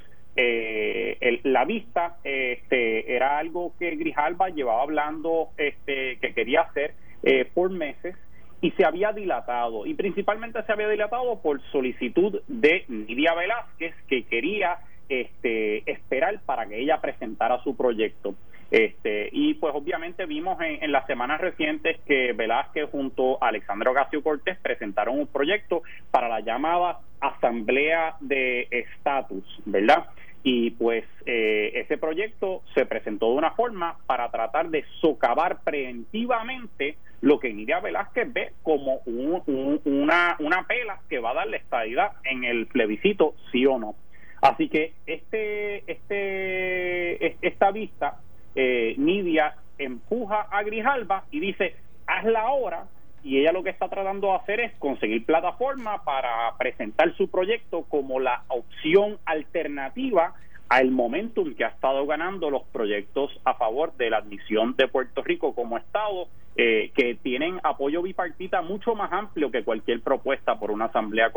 la 1.42 1.64
vista 1.64 2.18
este, 2.22 3.12
era 3.12 3.38
algo 3.38 3.72
que 3.76 3.96
Grijalba 3.96 4.50
llevaba 4.50 4.82
hablando 4.82 5.48
este, 5.56 6.18
que 6.18 6.32
quería 6.32 6.60
hacer 6.60 6.94
eh, 7.30 7.44
por 7.44 7.68
meses 7.68 8.16
y 8.62 8.70
se 8.70 8.86
había 8.86 9.12
dilatado, 9.12 9.84
y 9.84 9.92
principalmente 9.92 10.62
se 10.62 10.72
había 10.72 10.88
dilatado 10.88 11.42
por 11.42 11.60
solicitud 11.70 12.40
de 12.48 12.86
Nidia 12.88 13.34
Velázquez, 13.34 13.94
que 14.08 14.24
quería 14.24 14.78
este, 15.10 15.82
esperar 15.90 16.40
para 16.46 16.66
que 16.66 16.80
ella 16.80 17.02
presentara 17.02 17.62
su 17.62 17.76
proyecto. 17.76 18.34
Este, 18.70 19.28
y 19.30 19.52
pues 19.54 19.74
obviamente 19.74 20.24
vimos 20.24 20.58
en, 20.62 20.90
las 20.90 21.06
semanas 21.06 21.38
recientes 21.38 22.00
que 22.06 22.32
Velázquez 22.32 22.88
junto 22.90 23.42
a 23.44 23.48
Alexandra 23.48 23.90
Ocasio 23.90 24.22
Cortés 24.22 24.56
presentaron 24.62 25.20
un 25.20 25.26
proyecto 25.26 25.82
para 26.10 26.30
la 26.30 26.40
llamada 26.40 27.00
Asamblea 27.20 28.16
de 28.20 28.68
Estatus, 28.70 29.44
¿verdad? 29.66 30.06
y 30.42 30.70
pues 30.70 31.04
eh, 31.26 31.72
ese 31.74 31.98
proyecto 31.98 32.62
se 32.72 32.86
presentó 32.86 33.26
de 33.30 33.36
una 33.36 33.50
forma 33.50 33.98
para 34.06 34.30
tratar 34.30 34.70
de 34.70 34.84
socavar 35.00 35.62
preventivamente 35.62 36.96
lo 37.20 37.40
que 37.40 37.52
Nidia 37.52 37.80
Velázquez 37.80 38.32
ve 38.32 38.52
como 38.62 39.00
una, 39.06 40.36
una 40.38 40.66
pela 40.66 41.00
que 41.08 41.18
va 41.18 41.30
a 41.30 41.34
dar 41.34 41.48
la 41.48 41.56
estadidad 41.56 42.12
en 42.24 42.44
el 42.44 42.66
plebiscito, 42.66 43.34
sí 43.50 43.66
o 43.66 43.78
no. 43.78 43.94
Así 44.40 44.68
que 44.68 44.92
este, 45.06 45.90
este, 45.90 47.46
esta 47.46 47.70
vista, 47.72 48.20
eh, 48.54 48.94
Nidia 48.98 49.56
empuja 49.78 50.42
a 50.42 50.62
Grijalba 50.62 51.24
y 51.30 51.40
dice, 51.40 51.74
hazla 52.06 52.40
ahora, 52.42 52.84
y 53.24 53.38
ella 53.38 53.52
lo 53.52 53.64
que 53.64 53.70
está 53.70 53.88
tratando 53.88 54.28
de 54.28 54.36
hacer 54.36 54.60
es 54.60 54.72
conseguir 54.78 55.26
plataforma 55.26 56.04
para 56.04 56.56
presentar 56.56 57.14
su 57.16 57.28
proyecto 57.28 57.82
como 57.82 58.20
la 58.20 58.44
opción 58.48 59.18
alternativa 59.24 60.34
al 60.68 60.90
momentum 60.90 61.54
que 61.54 61.64
ha 61.64 61.68
estado 61.68 62.06
ganando 62.06 62.50
los 62.50 62.62
proyectos 62.64 63.30
a 63.44 63.54
favor 63.54 63.96
de 63.96 64.10
la 64.10 64.18
admisión 64.18 64.74
de 64.76 64.86
Puerto 64.88 65.22
Rico 65.22 65.54
como 65.54 65.78
Estado, 65.78 66.28
eh, 66.56 66.90
que 66.94 67.14
tienen 67.14 67.58
apoyo 67.62 68.02
bipartita 68.02 68.60
mucho 68.62 68.94
más 68.94 69.10
amplio 69.12 69.50
que 69.50 69.62
cualquier 69.64 70.02
propuesta 70.02 70.58
por 70.58 70.70
una 70.70 70.86
asamblea 70.86 71.30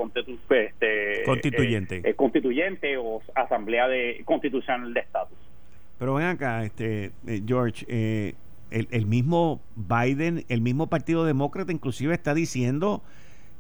este, 0.50 1.24
constituyente, 1.26 1.98
eh, 1.98 2.02
eh, 2.06 2.14
constituyente 2.16 2.98
o 2.98 3.22
asamblea 3.36 3.88
de 3.88 4.22
constitucional 4.26 4.94
de 4.94 5.00
estatus. 5.00 5.38
Pero 5.98 6.16
ven 6.16 6.26
acá, 6.26 6.66
este 6.66 7.12
George, 7.46 7.86
el, 8.72 8.88
el 8.90 9.06
mismo 9.06 9.62
Biden, 9.76 10.44
el 10.50 10.62
mismo 10.62 10.88
Partido 10.88 11.24
Demócrata, 11.24 11.72
inclusive 11.72 12.14
está 12.14 12.34
diciendo 12.34 13.04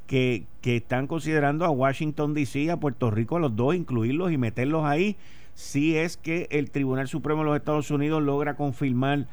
que, 0.07 0.45
que 0.61 0.77
están 0.77 1.05
considerando 1.05 1.63
a 1.63 1.69
Washington 1.69 2.33
D.C., 2.33 2.71
a 2.71 2.77
Puerto 2.77 3.11
Rico, 3.11 3.37
a 3.37 3.39
los 3.39 3.55
dos, 3.55 3.75
incluirlos 3.75 4.31
y 4.31 4.37
meterlos 4.37 4.83
ahí 4.83 5.15
si 5.53 5.97
es 5.97 6.17
que 6.17 6.47
el 6.51 6.71
Tribunal 6.71 7.07
Supremo 7.07 7.41
de 7.41 7.49
los 7.49 7.57
Estados 7.57 7.91
Unidos 7.91 8.21
logra 8.23 8.55
confirmar 8.55 9.27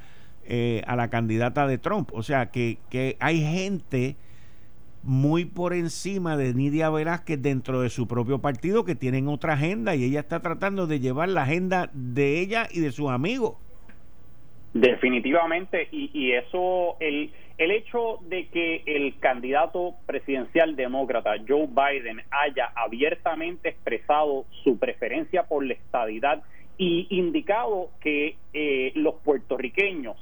eh, 0.45 0.83
a 0.87 0.97
la 0.97 1.09
candidata 1.09 1.67
de 1.67 1.79
Trump. 1.79 2.11
O 2.13 2.23
sea, 2.23 2.51
que, 2.51 2.79
que 2.91 3.17
hay 3.21 3.41
gente 3.41 4.17
muy 5.03 5.45
por 5.45 5.75
encima 5.75 6.37
de 6.37 6.55
Nidia 6.55 6.91
Velázquez 6.91 7.41
dentro 7.41 7.81
de 7.83 7.91
su 7.91 8.09
propio 8.09 8.41
partido 8.41 8.85
que 8.85 8.95
tienen 8.95 9.29
otra 9.29 9.55
agenda 9.55 9.95
y 9.95 10.05
ella 10.05 10.21
está 10.21 10.41
tratando 10.41 10.87
de 10.87 11.01
llevar 11.01 11.29
la 11.29 11.43
agenda 11.43 11.91
de 11.93 12.41
ella 12.41 12.67
y 12.71 12.81
de 12.81 12.93
sus 12.93 13.11
amigos. 13.11 13.57
Definitivamente, 14.75 15.89
y, 15.93 16.11
y 16.13 16.33
eso, 16.33 16.97
el, 17.01 17.31
el 17.59 17.73
hecho 17.73 18.21
de 18.23 18.47
que 18.47 18.83
el 18.87 19.19
candidato 19.19 19.95
presidencial 20.07 20.77
demócrata 20.77 21.35
Joe 21.47 21.67
Biden 21.67 22.23
haya 22.31 22.73
abiertamente 22.77 23.71
expresado 23.71 24.47
su 24.63 24.79
preferencia 24.79 25.43
por 25.43 25.67
la 25.67 25.75
estadidad 25.75 26.43
y 26.79 27.09
indicado 27.11 27.91
que 28.01 28.37
eh, 28.53 28.93
los 28.95 29.17
puertorriqueños 29.17 30.17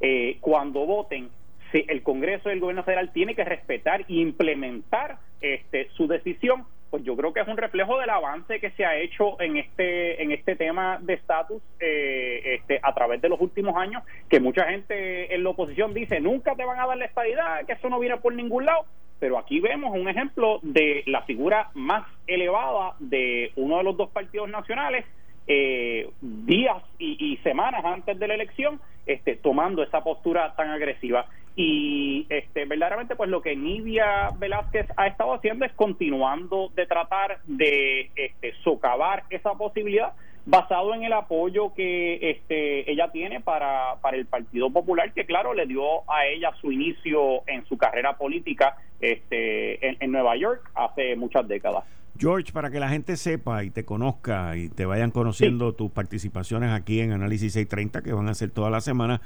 eh, 0.00 0.38
cuando 0.40 0.84
voten 0.84 1.30
el 1.72 2.02
Congreso 2.02 2.48
y 2.48 2.54
el 2.54 2.60
Gobierno 2.60 2.82
Federal 2.82 3.12
tiene 3.12 3.36
que 3.36 3.44
respetar 3.44 4.00
e 4.00 4.14
implementar 4.14 5.18
este, 5.40 5.88
su 5.90 6.08
decisión 6.08 6.66
pues 6.90 7.04
yo 7.04 7.16
creo 7.16 7.32
que 7.32 7.40
es 7.40 7.48
un 7.48 7.56
reflejo 7.56 7.98
del 7.98 8.10
avance 8.10 8.58
que 8.58 8.70
se 8.72 8.84
ha 8.84 8.96
hecho 8.96 9.40
en 9.40 9.56
este 9.56 10.22
en 10.22 10.32
este 10.32 10.56
tema 10.56 10.98
de 11.00 11.14
estatus 11.14 11.62
eh, 11.78 12.56
este, 12.56 12.80
a 12.82 12.92
través 12.92 13.22
de 13.22 13.28
los 13.28 13.40
últimos 13.40 13.76
años, 13.76 14.02
que 14.28 14.40
mucha 14.40 14.64
gente 14.64 15.32
en 15.34 15.44
la 15.44 15.50
oposición 15.50 15.94
dice 15.94 16.20
nunca 16.20 16.54
te 16.56 16.64
van 16.64 16.80
a 16.80 16.86
dar 16.86 16.96
la 16.96 17.04
estabilidad, 17.04 17.64
que 17.64 17.74
eso 17.74 17.88
no 17.88 18.00
viene 18.00 18.16
por 18.16 18.34
ningún 18.34 18.66
lado, 18.66 18.86
pero 19.20 19.38
aquí 19.38 19.60
vemos 19.60 19.96
un 19.96 20.08
ejemplo 20.08 20.58
de 20.62 21.04
la 21.06 21.22
figura 21.22 21.70
más 21.74 22.06
elevada 22.26 22.96
de 22.98 23.52
uno 23.56 23.78
de 23.78 23.84
los 23.84 23.96
dos 23.96 24.10
partidos 24.10 24.48
nacionales 24.48 25.04
eh, 25.46 26.08
días 26.20 26.82
y, 26.98 27.36
semanas 27.42 27.84
antes 27.84 28.18
de 28.18 28.28
la 28.28 28.34
elección, 28.34 28.80
este, 29.06 29.36
tomando 29.36 29.82
esa 29.82 30.02
postura 30.02 30.54
tan 30.56 30.70
agresiva. 30.70 31.26
Y 31.56 32.26
este, 32.28 32.64
verdaderamente, 32.64 33.16
pues 33.16 33.28
lo 33.28 33.42
que 33.42 33.56
Nidia 33.56 34.30
Velázquez 34.38 34.86
ha 34.96 35.08
estado 35.08 35.34
haciendo 35.34 35.64
es 35.64 35.72
continuando 35.72 36.70
de 36.74 36.86
tratar 36.86 37.38
de 37.44 38.10
este, 38.14 38.54
socavar 38.62 39.24
esa 39.30 39.52
posibilidad 39.54 40.12
basado 40.46 40.94
en 40.94 41.02
el 41.02 41.12
apoyo 41.12 41.74
que 41.74 42.30
este, 42.30 42.90
ella 42.90 43.10
tiene 43.12 43.40
para, 43.40 43.96
para 44.00 44.16
el 44.16 44.26
Partido 44.26 44.70
Popular, 44.70 45.12
que 45.12 45.26
claro, 45.26 45.52
le 45.52 45.66
dio 45.66 46.10
a 46.10 46.26
ella 46.26 46.52
su 46.60 46.72
inicio 46.72 47.46
en 47.46 47.66
su 47.66 47.76
carrera 47.76 48.16
política 48.16 48.76
este, 49.00 49.86
en 50.02 50.12
Nueva 50.12 50.36
York 50.36 50.70
hace 50.74 51.14
muchas 51.16 51.46
décadas. 51.46 51.84
George, 52.20 52.52
para 52.52 52.70
que 52.70 52.78
la 52.78 52.90
gente 52.90 53.16
sepa 53.16 53.64
y 53.64 53.70
te 53.70 53.86
conozca 53.86 54.54
y 54.54 54.68
te 54.68 54.84
vayan 54.84 55.10
conociendo 55.10 55.72
tus 55.72 55.90
participaciones 55.90 56.70
aquí 56.70 57.00
en 57.00 57.12
Análisis 57.12 57.54
630, 57.54 58.02
que 58.02 58.12
van 58.12 58.28
a 58.28 58.34
ser 58.34 58.50
toda 58.50 58.68
la 58.68 58.82
semana, 58.82 59.22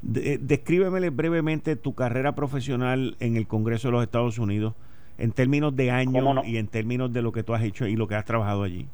de, 0.00 0.38
descríbemele 0.38 1.10
brevemente 1.10 1.76
tu 1.76 1.94
carrera 1.94 2.34
profesional 2.34 3.16
en 3.20 3.36
el 3.36 3.46
Congreso 3.46 3.88
de 3.88 3.92
los 3.92 4.02
Estados 4.02 4.38
Unidos, 4.38 4.74
en 5.18 5.32
términos 5.32 5.76
de 5.76 5.90
años 5.90 6.46
y 6.46 6.56
en 6.56 6.68
términos 6.68 7.12
de 7.12 7.20
lo 7.20 7.32
que 7.32 7.42
tú 7.42 7.52
has 7.52 7.62
hecho 7.62 7.86
y 7.86 7.96
lo 7.96 8.08
que 8.08 8.14
has 8.14 8.24
trabajado 8.24 8.62
allí. 8.62 8.86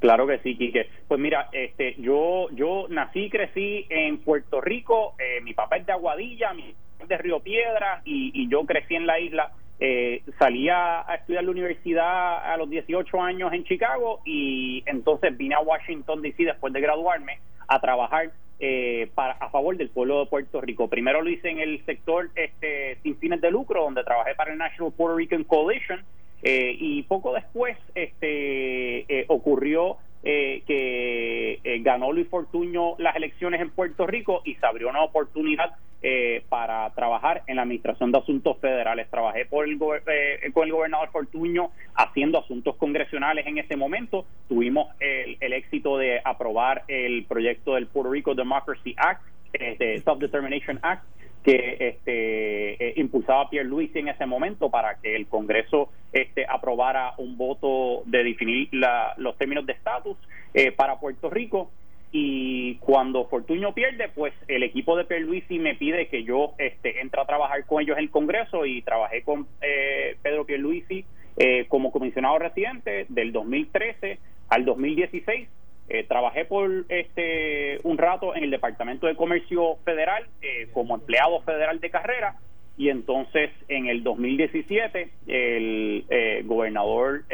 Claro 0.00 0.26
que 0.26 0.38
sí, 0.38 0.56
Quique. 0.56 0.88
Pues 1.06 1.20
mira, 1.20 1.50
este, 1.52 1.94
yo, 2.00 2.48
yo 2.52 2.86
nací 2.88 3.24
y 3.24 3.30
crecí 3.30 3.86
en 3.90 4.16
Puerto 4.18 4.62
Rico, 4.62 5.14
eh, 5.18 5.42
mi 5.42 5.52
papá 5.52 5.76
es 5.76 5.84
de 5.84 5.92
Aguadilla, 5.92 6.54
mi 6.54 6.62
papá 6.62 7.02
es 7.02 7.08
de 7.10 7.18
Río 7.18 7.40
Piedra 7.40 8.00
y, 8.06 8.32
y 8.34 8.48
yo 8.48 8.64
crecí 8.64 8.94
en 8.94 9.06
la 9.06 9.20
isla 9.20 9.52
eh, 9.84 10.22
salía 10.38 11.00
a 11.10 11.16
estudiar 11.16 11.42
la 11.42 11.50
universidad 11.50 12.52
a 12.52 12.56
los 12.56 12.70
18 12.70 13.20
años 13.20 13.52
en 13.52 13.64
Chicago 13.64 14.20
y 14.24 14.84
entonces 14.86 15.36
vine 15.36 15.56
a 15.56 15.60
Washington 15.60 16.22
DC 16.22 16.44
después 16.44 16.72
de 16.72 16.80
graduarme 16.80 17.40
a 17.66 17.80
trabajar 17.80 18.30
eh, 18.60 19.10
para, 19.16 19.32
a 19.32 19.50
favor 19.50 19.76
del 19.76 19.88
pueblo 19.90 20.20
de 20.20 20.26
Puerto 20.26 20.60
Rico. 20.60 20.88
Primero 20.88 21.20
lo 21.20 21.30
hice 21.30 21.50
en 21.50 21.58
el 21.58 21.84
sector 21.84 22.30
este, 22.36 22.98
sin 23.02 23.16
fines 23.16 23.40
de 23.40 23.50
lucro, 23.50 23.82
donde 23.82 24.04
trabajé 24.04 24.36
para 24.36 24.52
el 24.52 24.58
National 24.58 24.92
Puerto 24.92 25.16
Rican 25.16 25.42
Coalition, 25.42 26.04
eh, 26.44 26.76
y 26.78 27.02
poco 27.02 27.34
después 27.34 27.76
este, 27.96 29.24
ocurrió 29.26 29.98
eh, 30.24 30.62
que 30.68 31.58
eh, 31.64 31.78
ganó 31.80 32.12
Luis 32.12 32.28
Fortuño 32.28 32.94
las 32.98 33.16
elecciones 33.16 33.60
en 33.60 33.70
Puerto 33.70 34.06
Rico 34.06 34.40
y 34.44 34.54
se 34.54 34.64
abrió 34.64 34.88
una 34.88 35.02
oportunidad 35.02 35.74
eh, 36.02 36.42
para 36.48 36.90
trabajar 36.94 37.42
en 37.46 37.56
la 37.56 37.62
Administración 37.62 38.10
de 38.10 38.18
Asuntos 38.18 38.58
Federales. 38.58 39.08
Trabajé 39.10 39.46
por 39.46 39.68
el 39.68 39.78
con 39.78 40.64
el 40.64 40.72
gobernador 40.72 41.10
Fortuño 41.10 41.70
haciendo 41.94 42.38
asuntos 42.38 42.76
congresionales 42.76 43.46
en 43.46 43.58
ese 43.58 43.76
momento. 43.76 44.26
Tuvimos 44.48 44.88
el, 45.00 45.52
éxito 45.52 45.98
de 45.98 46.20
aprobar 46.24 46.84
el 46.88 47.24
proyecto 47.24 47.74
del 47.74 47.86
Puerto 47.86 48.10
Rico 48.10 48.34
Democracy 48.34 48.94
Act, 48.96 49.22
este, 49.52 49.98
Self-Determination 49.98 50.80
Act, 50.82 51.04
que 51.42 51.76
este, 51.78 52.84
eh, 52.84 52.94
impulsaba 52.96 53.50
Pierre 53.50 53.68
Luis 53.68 53.94
en 53.96 54.08
ese 54.08 54.26
momento 54.26 54.70
para 54.70 54.96
que 55.00 55.16
el 55.16 55.26
Congreso 55.26 55.90
este, 56.12 56.46
aprobara 56.46 57.14
un 57.18 57.36
voto 57.36 58.02
de 58.06 58.22
definir 58.22 58.68
los 59.16 59.36
términos 59.38 59.66
de 59.66 59.72
estatus 59.72 60.16
eh, 60.54 60.72
para 60.72 60.98
Puerto 60.98 61.30
Rico. 61.30 61.70
Y 62.12 62.74
cuando 62.76 63.24
Fortuño 63.24 63.72
pierde, 63.72 64.08
pues 64.14 64.34
el 64.46 64.62
equipo 64.62 64.96
de 64.96 65.04
Pierluisi 65.04 65.58
me 65.58 65.74
pide 65.74 66.08
que 66.08 66.24
yo 66.24 66.52
este, 66.58 67.00
entre 67.00 67.20
a 67.20 67.24
trabajar 67.24 67.64
con 67.64 67.82
ellos 67.82 67.96
en 67.96 68.04
el 68.04 68.10
Congreso 68.10 68.66
y 68.66 68.82
trabajé 68.82 69.22
con 69.22 69.46
eh, 69.62 70.16
Pedro 70.22 70.44
Pierluisi 70.44 71.06
eh, 71.38 71.64
como 71.68 71.90
comisionado 71.90 72.38
residente 72.38 73.06
del 73.08 73.32
2013 73.32 74.18
al 74.50 74.66
2016 74.66 75.48
eh, 75.88 76.04
trabajé 76.04 76.44
por 76.44 76.86
este 76.88 77.78
un 77.82 77.98
rato 77.98 78.34
en 78.34 78.44
el 78.44 78.50
Departamento 78.50 79.06
de 79.06 79.16
Comercio 79.16 79.76
Federal 79.84 80.24
eh, 80.40 80.68
como 80.72 80.94
empleado 80.94 81.40
federal 81.42 81.80
de 81.80 81.90
carrera. 81.90 82.36
Y 82.78 82.88
entonces 82.88 83.50
en 83.68 83.88
el 83.88 84.02
2017 84.02 85.10
el 85.26 86.06
eh, 86.08 86.42
gobernador 86.46 87.24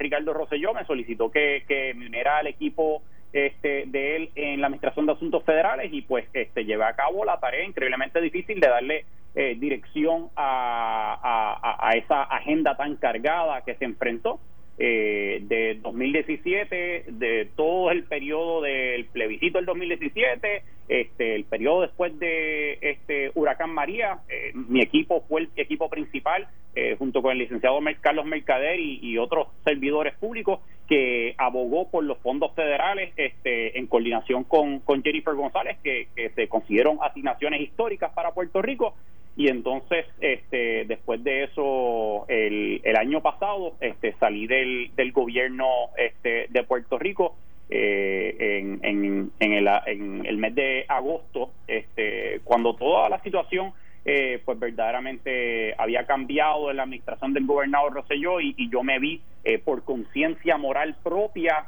Ricardo 0.00 0.32
Rosselló 0.32 0.74
me 0.74 0.84
solicitó 0.84 1.30
que 1.30 1.62
me 1.94 2.06
uniera 2.06 2.38
al 2.38 2.48
equipo 2.48 3.02
este, 3.46 3.84
de 3.86 4.16
él 4.16 4.30
en 4.34 4.60
la 4.60 4.66
Administración 4.66 5.06
de 5.06 5.12
Asuntos 5.12 5.44
Federales 5.44 5.92
y 5.92 6.02
pues 6.02 6.26
este 6.32 6.64
llevé 6.64 6.84
a 6.84 6.94
cabo 6.94 7.24
la 7.24 7.38
tarea 7.38 7.64
increíblemente 7.64 8.20
difícil 8.20 8.60
de 8.60 8.68
darle 8.68 9.04
dirección 9.34 10.30
a, 10.34 11.76
a 11.78 11.92
esa 11.92 12.24
agenda 12.24 12.76
tan 12.76 12.96
cargada 12.96 13.60
que 13.60 13.76
se 13.76 13.84
enfrentó 13.84 14.40
eh, 14.80 15.40
de 15.42 15.74
2017, 15.82 17.06
de 17.08 17.48
todo 17.56 17.90
el 17.90 18.04
periodo 18.04 18.62
del 18.62 19.06
plebiscito 19.06 19.58
del 19.58 19.66
2017, 19.66 20.62
este, 20.88 21.34
el 21.34 21.44
periodo 21.44 21.82
después 21.82 22.16
de 22.20 22.78
este 22.80 23.32
huracán 23.34 23.70
María, 23.70 24.20
eh, 24.28 24.52
mi 24.54 24.80
equipo 24.80 25.24
fue 25.28 25.42
el 25.42 25.50
equipo 25.56 25.90
principal, 25.90 26.46
eh, 26.76 26.94
junto 26.96 27.22
con 27.22 27.32
el 27.32 27.38
licenciado 27.38 27.80
Carlos 28.00 28.24
Mercader 28.24 28.78
y, 28.78 29.18
otros 29.18 29.48
servidores 29.64 30.14
públicos, 30.14 30.60
que 30.88 31.34
abogó 31.38 31.90
por 31.90 32.04
los 32.04 32.18
fondos 32.18 32.54
federales 32.54 33.12
este, 33.16 33.78
en 33.78 33.88
coordinación 33.88 34.44
con, 34.44 34.78
con 34.78 35.02
Jennifer 35.02 35.34
González, 35.34 35.76
que, 35.82 36.06
que 36.14 36.30
se 36.30 36.48
consiguieron 36.48 36.98
asignaciones 37.02 37.60
históricas 37.62 38.12
para 38.14 38.32
Puerto 38.32 38.62
Rico 38.62 38.94
y 39.38 39.46
entonces 39.46 40.04
este 40.20 40.84
después 40.86 41.22
de 41.22 41.44
eso 41.44 42.26
el, 42.28 42.80
el 42.82 42.96
año 42.96 43.22
pasado 43.22 43.74
este 43.80 44.12
salí 44.18 44.48
del, 44.48 44.90
del 44.96 45.12
gobierno 45.12 45.68
este 45.96 46.48
de 46.50 46.64
Puerto 46.64 46.98
Rico 46.98 47.36
eh, 47.70 48.58
en, 48.58 48.80
en, 48.82 49.30
en, 49.38 49.52
el, 49.52 49.68
en 49.86 50.26
el 50.26 50.38
mes 50.38 50.56
de 50.56 50.84
agosto 50.88 51.52
este 51.68 52.40
cuando 52.42 52.74
toda 52.74 53.08
la 53.08 53.20
situación 53.20 53.72
eh, 54.04 54.42
pues 54.44 54.58
verdaderamente 54.58 55.72
había 55.78 56.04
cambiado 56.04 56.72
en 56.72 56.78
la 56.78 56.82
administración 56.82 57.32
del 57.32 57.46
gobernador 57.46 57.92
Rosselló 57.92 58.40
y, 58.40 58.56
y 58.56 58.68
yo 58.70 58.82
me 58.82 58.98
vi 58.98 59.22
eh, 59.44 59.58
por 59.58 59.84
conciencia 59.84 60.56
moral 60.56 60.96
propia 61.04 61.66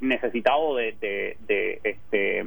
necesitado 0.00 0.76
de, 0.76 0.92
de, 1.00 1.38
de 1.48 1.80
este 1.82 2.44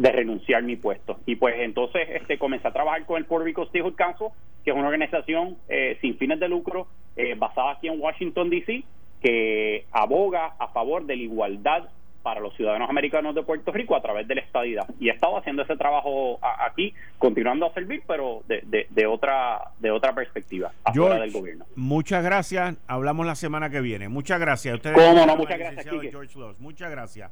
de 0.00 0.12
renunciar 0.12 0.62
mi 0.62 0.76
puesto. 0.76 1.18
Y 1.26 1.36
pues 1.36 1.56
entonces 1.58 2.08
este 2.08 2.38
comencé 2.38 2.66
a 2.66 2.72
trabajar 2.72 3.04
con 3.04 3.18
el 3.18 3.26
Puerto 3.26 3.44
Rico 3.44 3.66
Statehood 3.66 3.96
Council, 3.96 4.28
que 4.64 4.70
es 4.70 4.76
una 4.76 4.86
organización 4.86 5.58
eh, 5.68 5.98
sin 6.00 6.16
fines 6.16 6.40
de 6.40 6.48
lucro 6.48 6.86
eh, 7.16 7.34
basada 7.36 7.72
aquí 7.72 7.88
en 7.88 8.00
Washington, 8.00 8.48
D.C., 8.48 8.82
que 9.20 9.84
aboga 9.92 10.54
a 10.58 10.68
favor 10.68 11.04
de 11.04 11.16
la 11.16 11.22
igualdad 11.22 11.90
para 12.22 12.40
los 12.40 12.56
ciudadanos 12.56 12.88
americanos 12.88 13.34
de 13.34 13.42
Puerto 13.42 13.72
Rico 13.72 13.94
a 13.94 14.00
través 14.00 14.26
de 14.26 14.36
la 14.36 14.40
estadidad. 14.40 14.88
Y 14.98 15.10
he 15.10 15.12
estado 15.12 15.36
haciendo 15.36 15.62
ese 15.62 15.76
trabajo 15.76 16.38
aquí, 16.42 16.94
continuando 17.18 17.66
a 17.66 17.74
servir, 17.74 18.02
pero 18.06 18.42
de, 18.48 18.86
de, 18.88 19.06
otra 19.06 19.72
de 19.80 19.90
otra 19.90 20.14
perspectiva, 20.14 20.72
afuera 20.82 21.20
del 21.20 21.30
gobierno. 21.30 21.66
Muchas 21.76 22.24
gracias. 22.24 22.76
Hablamos 22.86 23.26
la 23.26 23.34
semana 23.34 23.68
que 23.68 23.82
viene. 23.82 24.08
Muchas 24.08 24.40
gracias. 24.40 24.76
Ustedes 24.76 24.96
¿Cómo 24.96 25.26
no? 25.26 25.36
Muchas 25.36 25.58
gracias, 25.58 25.84
George 25.84 26.38
Muchas 26.58 26.90
gracias. 26.90 27.30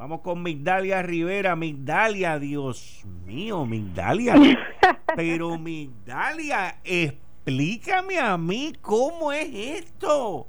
Vamos 0.00 0.22
con 0.22 0.42
Migdalia 0.42 1.02
Rivera. 1.02 1.54
Migdalia, 1.54 2.38
Dios 2.38 3.04
mío, 3.26 3.66
Migdalia. 3.66 4.34
Pero 5.14 5.58
Migdalia, 5.58 6.78
explícame 6.82 8.18
a 8.18 8.38
mí 8.38 8.72
cómo 8.80 9.30
es 9.30 9.84
esto. 9.84 10.46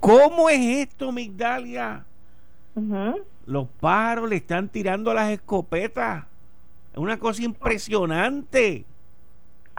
¿Cómo 0.00 0.50
es 0.50 0.88
esto, 0.88 1.12
Migdalia? 1.12 2.04
Los 3.46 3.68
pájaros 3.78 4.28
le 4.28 4.34
están 4.34 4.68
tirando 4.68 5.14
las 5.14 5.30
escopetas. 5.30 6.24
Es 6.92 6.98
una 6.98 7.16
cosa 7.16 7.44
impresionante. 7.44 8.86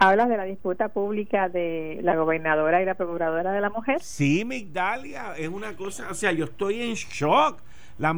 ¿Hablas 0.03 0.29
de 0.29 0.37
la 0.37 0.45
disputa 0.45 0.89
pública 0.89 1.47
de 1.47 1.99
la 2.01 2.15
gobernadora 2.15 2.81
y 2.81 2.85
la 2.85 2.95
procuradora 2.95 3.51
de 3.51 3.61
la 3.61 3.69
mujer? 3.69 4.01
Sí, 4.01 4.43
Migdalia, 4.43 5.35
es 5.37 5.47
una 5.47 5.75
cosa, 5.75 6.07
o 6.09 6.15
sea, 6.15 6.31
yo 6.31 6.45
estoy 6.45 6.81
en 6.81 6.95
shock. 6.95 7.61
La, 7.99 8.17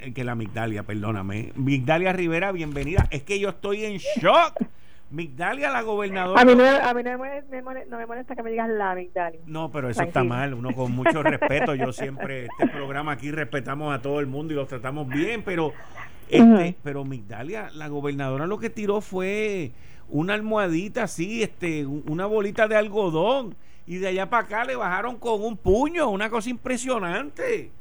eh, 0.00 0.12
que 0.12 0.24
la 0.24 0.34
Migdalia, 0.34 0.82
perdóname. 0.82 1.52
Migdalia 1.54 2.12
Rivera, 2.12 2.50
bienvenida. 2.50 3.06
Es 3.12 3.22
que 3.22 3.38
yo 3.38 3.50
estoy 3.50 3.84
en 3.84 3.98
shock. 3.98 4.56
Migdalia, 5.12 5.70
la 5.70 5.82
gobernadora. 5.82 6.40
A 6.40 6.44
mí, 6.44 6.56
no, 6.56 6.64
a 6.64 6.94
mí 6.94 7.02
no, 7.04 7.10
me 7.12 7.62
molesta, 7.62 7.86
no, 7.88 7.98
me 7.98 8.06
molesta, 8.06 8.34
que 8.34 8.42
me 8.42 8.50
digas 8.50 8.68
la 8.68 8.96
Migdalia. 8.96 9.40
No, 9.46 9.70
pero 9.70 9.88
eso 9.88 10.02
está 10.02 10.24
mal. 10.24 10.52
Uno 10.52 10.74
con 10.74 10.90
mucho 10.90 11.22
respeto. 11.22 11.76
Yo 11.76 11.92
siempre, 11.92 12.46
este 12.46 12.66
programa 12.66 13.12
aquí 13.12 13.30
respetamos 13.30 13.94
a 13.94 14.02
todo 14.02 14.18
el 14.18 14.26
mundo 14.26 14.52
y 14.52 14.56
los 14.56 14.66
tratamos 14.66 15.06
bien, 15.06 15.44
pero, 15.44 15.74
este, 16.28 16.74
pero 16.82 17.04
Migdalia, 17.04 17.70
la 17.72 17.86
gobernadora 17.86 18.48
lo 18.48 18.58
que 18.58 18.68
tiró 18.68 19.00
fue 19.00 19.70
una 20.10 20.34
almohadita 20.34 21.04
así, 21.04 21.42
este, 21.42 21.86
una 21.86 22.26
bolita 22.26 22.68
de 22.68 22.76
algodón. 22.76 23.54
Y 23.86 23.96
de 23.96 24.08
allá 24.08 24.30
para 24.30 24.44
acá 24.44 24.64
le 24.64 24.76
bajaron 24.76 25.16
con 25.16 25.42
un 25.42 25.56
puño, 25.56 26.08
una 26.10 26.30
cosa 26.30 26.50
impresionante. 26.50 27.72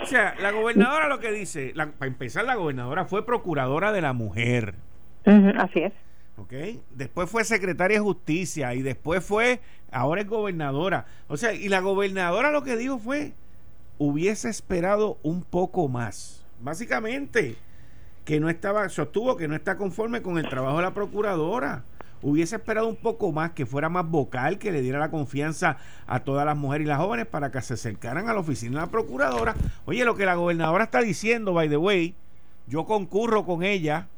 O 0.00 0.06
sea, 0.06 0.34
la 0.40 0.52
gobernadora 0.52 1.08
lo 1.08 1.18
que 1.18 1.32
dice, 1.32 1.74
para 1.74 2.06
empezar, 2.06 2.44
la 2.44 2.54
gobernadora 2.54 3.04
fue 3.04 3.26
procuradora 3.26 3.92
de 3.92 4.00
la 4.00 4.12
mujer. 4.12 4.74
así 5.24 5.80
es. 5.80 5.92
¿Ok? 6.36 6.52
Después 6.94 7.28
fue 7.28 7.44
secretaria 7.44 7.98
de 7.98 8.04
justicia 8.04 8.74
y 8.74 8.82
después 8.82 9.24
fue, 9.24 9.60
ahora 9.90 10.20
es 10.20 10.28
gobernadora. 10.28 11.06
O 11.26 11.36
sea, 11.36 11.52
y 11.52 11.68
la 11.68 11.80
gobernadora 11.80 12.52
lo 12.52 12.62
que 12.62 12.76
dijo 12.76 12.98
fue, 12.98 13.34
hubiese 13.98 14.48
esperado 14.48 15.18
un 15.22 15.42
poco 15.42 15.88
más. 15.88 16.46
Básicamente, 16.60 17.56
que 18.28 18.40
no 18.40 18.50
estaba, 18.50 18.86
sostuvo 18.90 19.38
que 19.38 19.48
no 19.48 19.54
está 19.54 19.78
conforme 19.78 20.20
con 20.20 20.36
el 20.36 20.46
trabajo 20.50 20.76
de 20.76 20.82
la 20.82 20.92
procuradora. 20.92 21.84
Hubiese 22.20 22.56
esperado 22.56 22.86
un 22.86 22.96
poco 22.96 23.32
más, 23.32 23.52
que 23.52 23.64
fuera 23.64 23.88
más 23.88 24.06
vocal, 24.06 24.58
que 24.58 24.70
le 24.70 24.82
diera 24.82 24.98
la 24.98 25.10
confianza 25.10 25.78
a 26.06 26.20
todas 26.20 26.44
las 26.44 26.54
mujeres 26.54 26.84
y 26.84 26.88
las 26.88 26.98
jóvenes 26.98 27.24
para 27.24 27.50
que 27.50 27.62
se 27.62 27.72
acercaran 27.72 28.28
a 28.28 28.34
la 28.34 28.40
oficina 28.40 28.80
de 28.80 28.84
la 28.84 28.92
procuradora. 28.92 29.54
Oye, 29.86 30.04
lo 30.04 30.14
que 30.14 30.26
la 30.26 30.34
gobernadora 30.34 30.84
está 30.84 31.00
diciendo, 31.00 31.54
by 31.54 31.70
the 31.70 31.78
way, 31.78 32.14
yo 32.66 32.84
concurro 32.84 33.46
con 33.46 33.62
ella. 33.62 34.08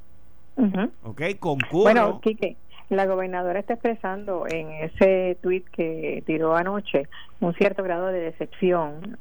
¿Ok? 1.04 1.22
Concurro. 1.38 1.82
Bueno, 1.84 2.20
Quique, 2.20 2.56
la 2.88 3.06
gobernadora 3.06 3.60
está 3.60 3.74
expresando 3.74 4.44
en 4.48 4.72
ese 4.72 5.38
tuit 5.40 5.68
que 5.68 6.24
tiró 6.26 6.56
anoche 6.56 7.06
un 7.38 7.54
cierto 7.54 7.84
grado 7.84 8.08
de 8.08 8.18
decepción 8.18 9.18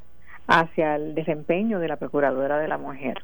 hacia 0.48 0.96
el 0.96 1.14
desempeño 1.14 1.78
de 1.78 1.86
la 1.86 1.96
procuradora 1.96 2.58
de 2.58 2.66
la 2.66 2.76
mujer 2.76 3.22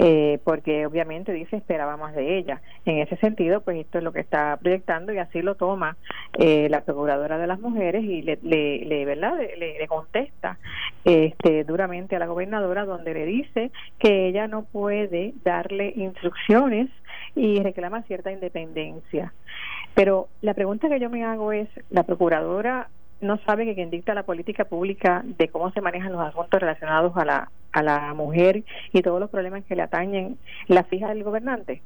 eh, 0.00 0.38
porque 0.44 0.86
obviamente 0.86 1.32
dice 1.32 1.56
esperaba 1.56 1.96
más 1.96 2.14
de 2.14 2.38
ella. 2.38 2.60
En 2.84 2.98
ese 2.98 3.16
sentido, 3.16 3.62
pues 3.62 3.78
esto 3.78 3.98
es 3.98 4.04
lo 4.04 4.12
que 4.12 4.20
está 4.20 4.56
proyectando 4.56 5.12
y 5.12 5.18
así 5.18 5.42
lo 5.42 5.56
toma 5.56 5.96
eh, 6.38 6.68
la 6.70 6.82
procuradora 6.82 7.36
de 7.36 7.48
las 7.48 7.58
mujeres 7.58 8.04
y 8.04 8.22
le, 8.22 8.38
le, 8.42 9.04
¿verdad? 9.04 9.34
Le, 9.58 9.88
contesta 9.88 10.58
este, 11.04 11.64
duramente 11.64 12.14
a 12.14 12.20
la 12.20 12.26
gobernadora 12.26 12.84
donde 12.84 13.12
le 13.12 13.26
dice 13.26 13.72
que 13.98 14.28
ella 14.28 14.46
no 14.46 14.62
puede 14.62 15.34
darle 15.42 15.92
instrucciones 15.96 16.88
y 17.34 17.60
reclama 17.60 18.02
cierta 18.02 18.30
independencia. 18.30 19.32
Pero 19.94 20.28
la 20.42 20.54
pregunta 20.54 20.88
que 20.88 21.00
yo 21.00 21.10
me 21.10 21.24
hago 21.24 21.50
es, 21.50 21.68
¿la 21.90 22.04
procuradora 22.04 22.88
no 23.20 23.38
sabe 23.38 23.64
que 23.64 23.74
quien 23.74 23.90
dicta 23.90 24.14
la 24.14 24.22
política 24.22 24.64
pública 24.64 25.22
de 25.24 25.48
cómo 25.48 25.70
se 25.72 25.80
manejan 25.80 26.12
los 26.12 26.20
asuntos 26.20 26.60
relacionados 26.60 27.16
a 27.16 27.24
la, 27.24 27.50
a 27.72 27.82
la 27.82 28.14
mujer 28.14 28.64
y 28.92 29.02
todos 29.02 29.20
los 29.20 29.30
problemas 29.30 29.64
que 29.64 29.76
le 29.76 29.82
atañen 29.82 30.38
la 30.66 30.84
fija 30.84 31.08
del 31.08 31.24
gobernante? 31.24 31.82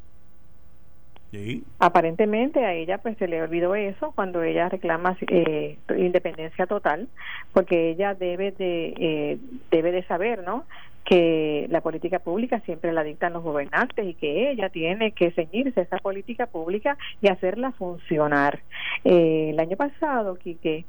Aparentemente 1.78 2.62
a 2.62 2.74
ella 2.74 2.98
pues 2.98 3.16
se 3.16 3.26
le 3.26 3.40
olvidó 3.40 3.74
eso 3.74 4.12
cuando 4.14 4.42
ella 4.42 4.68
reclama 4.68 5.16
eh, 5.28 5.78
independencia 5.96 6.66
total, 6.66 7.08
porque 7.54 7.88
ella 7.88 8.12
debe 8.12 8.52
de 8.52 8.94
eh, 8.98 9.38
debe 9.70 9.92
de 9.92 10.02
saber, 10.02 10.42
¿no? 10.44 10.64
que 11.04 11.66
la 11.70 11.80
política 11.80 12.20
pública 12.20 12.60
siempre 12.60 12.92
la 12.92 13.02
dictan 13.02 13.32
los 13.32 13.42
gobernantes 13.42 14.06
y 14.06 14.14
que 14.14 14.50
ella 14.50 14.68
tiene 14.68 15.12
que 15.12 15.32
ceñirse 15.32 15.80
a 15.80 15.82
esa 15.82 15.96
política 15.98 16.46
pública 16.46 16.96
y 17.20 17.28
hacerla 17.28 17.72
funcionar. 17.72 18.60
Eh, 19.04 19.50
el 19.50 19.58
año 19.58 19.76
pasado, 19.76 20.36
Quique, 20.36 20.84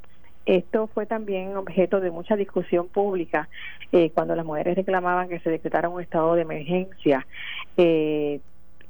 esto 0.46 0.88
fue 0.88 1.06
también 1.06 1.56
objeto 1.56 2.00
de 2.00 2.10
mucha 2.10 2.36
discusión 2.36 2.88
pública 2.88 3.48
eh, 3.92 4.10
cuando 4.10 4.34
las 4.36 4.44
mujeres 4.44 4.76
reclamaban 4.76 5.28
que 5.28 5.40
se 5.40 5.50
decretara 5.50 5.88
un 5.88 6.00
estado 6.00 6.34
de 6.34 6.42
emergencia. 6.42 7.26
Eh, 7.76 8.40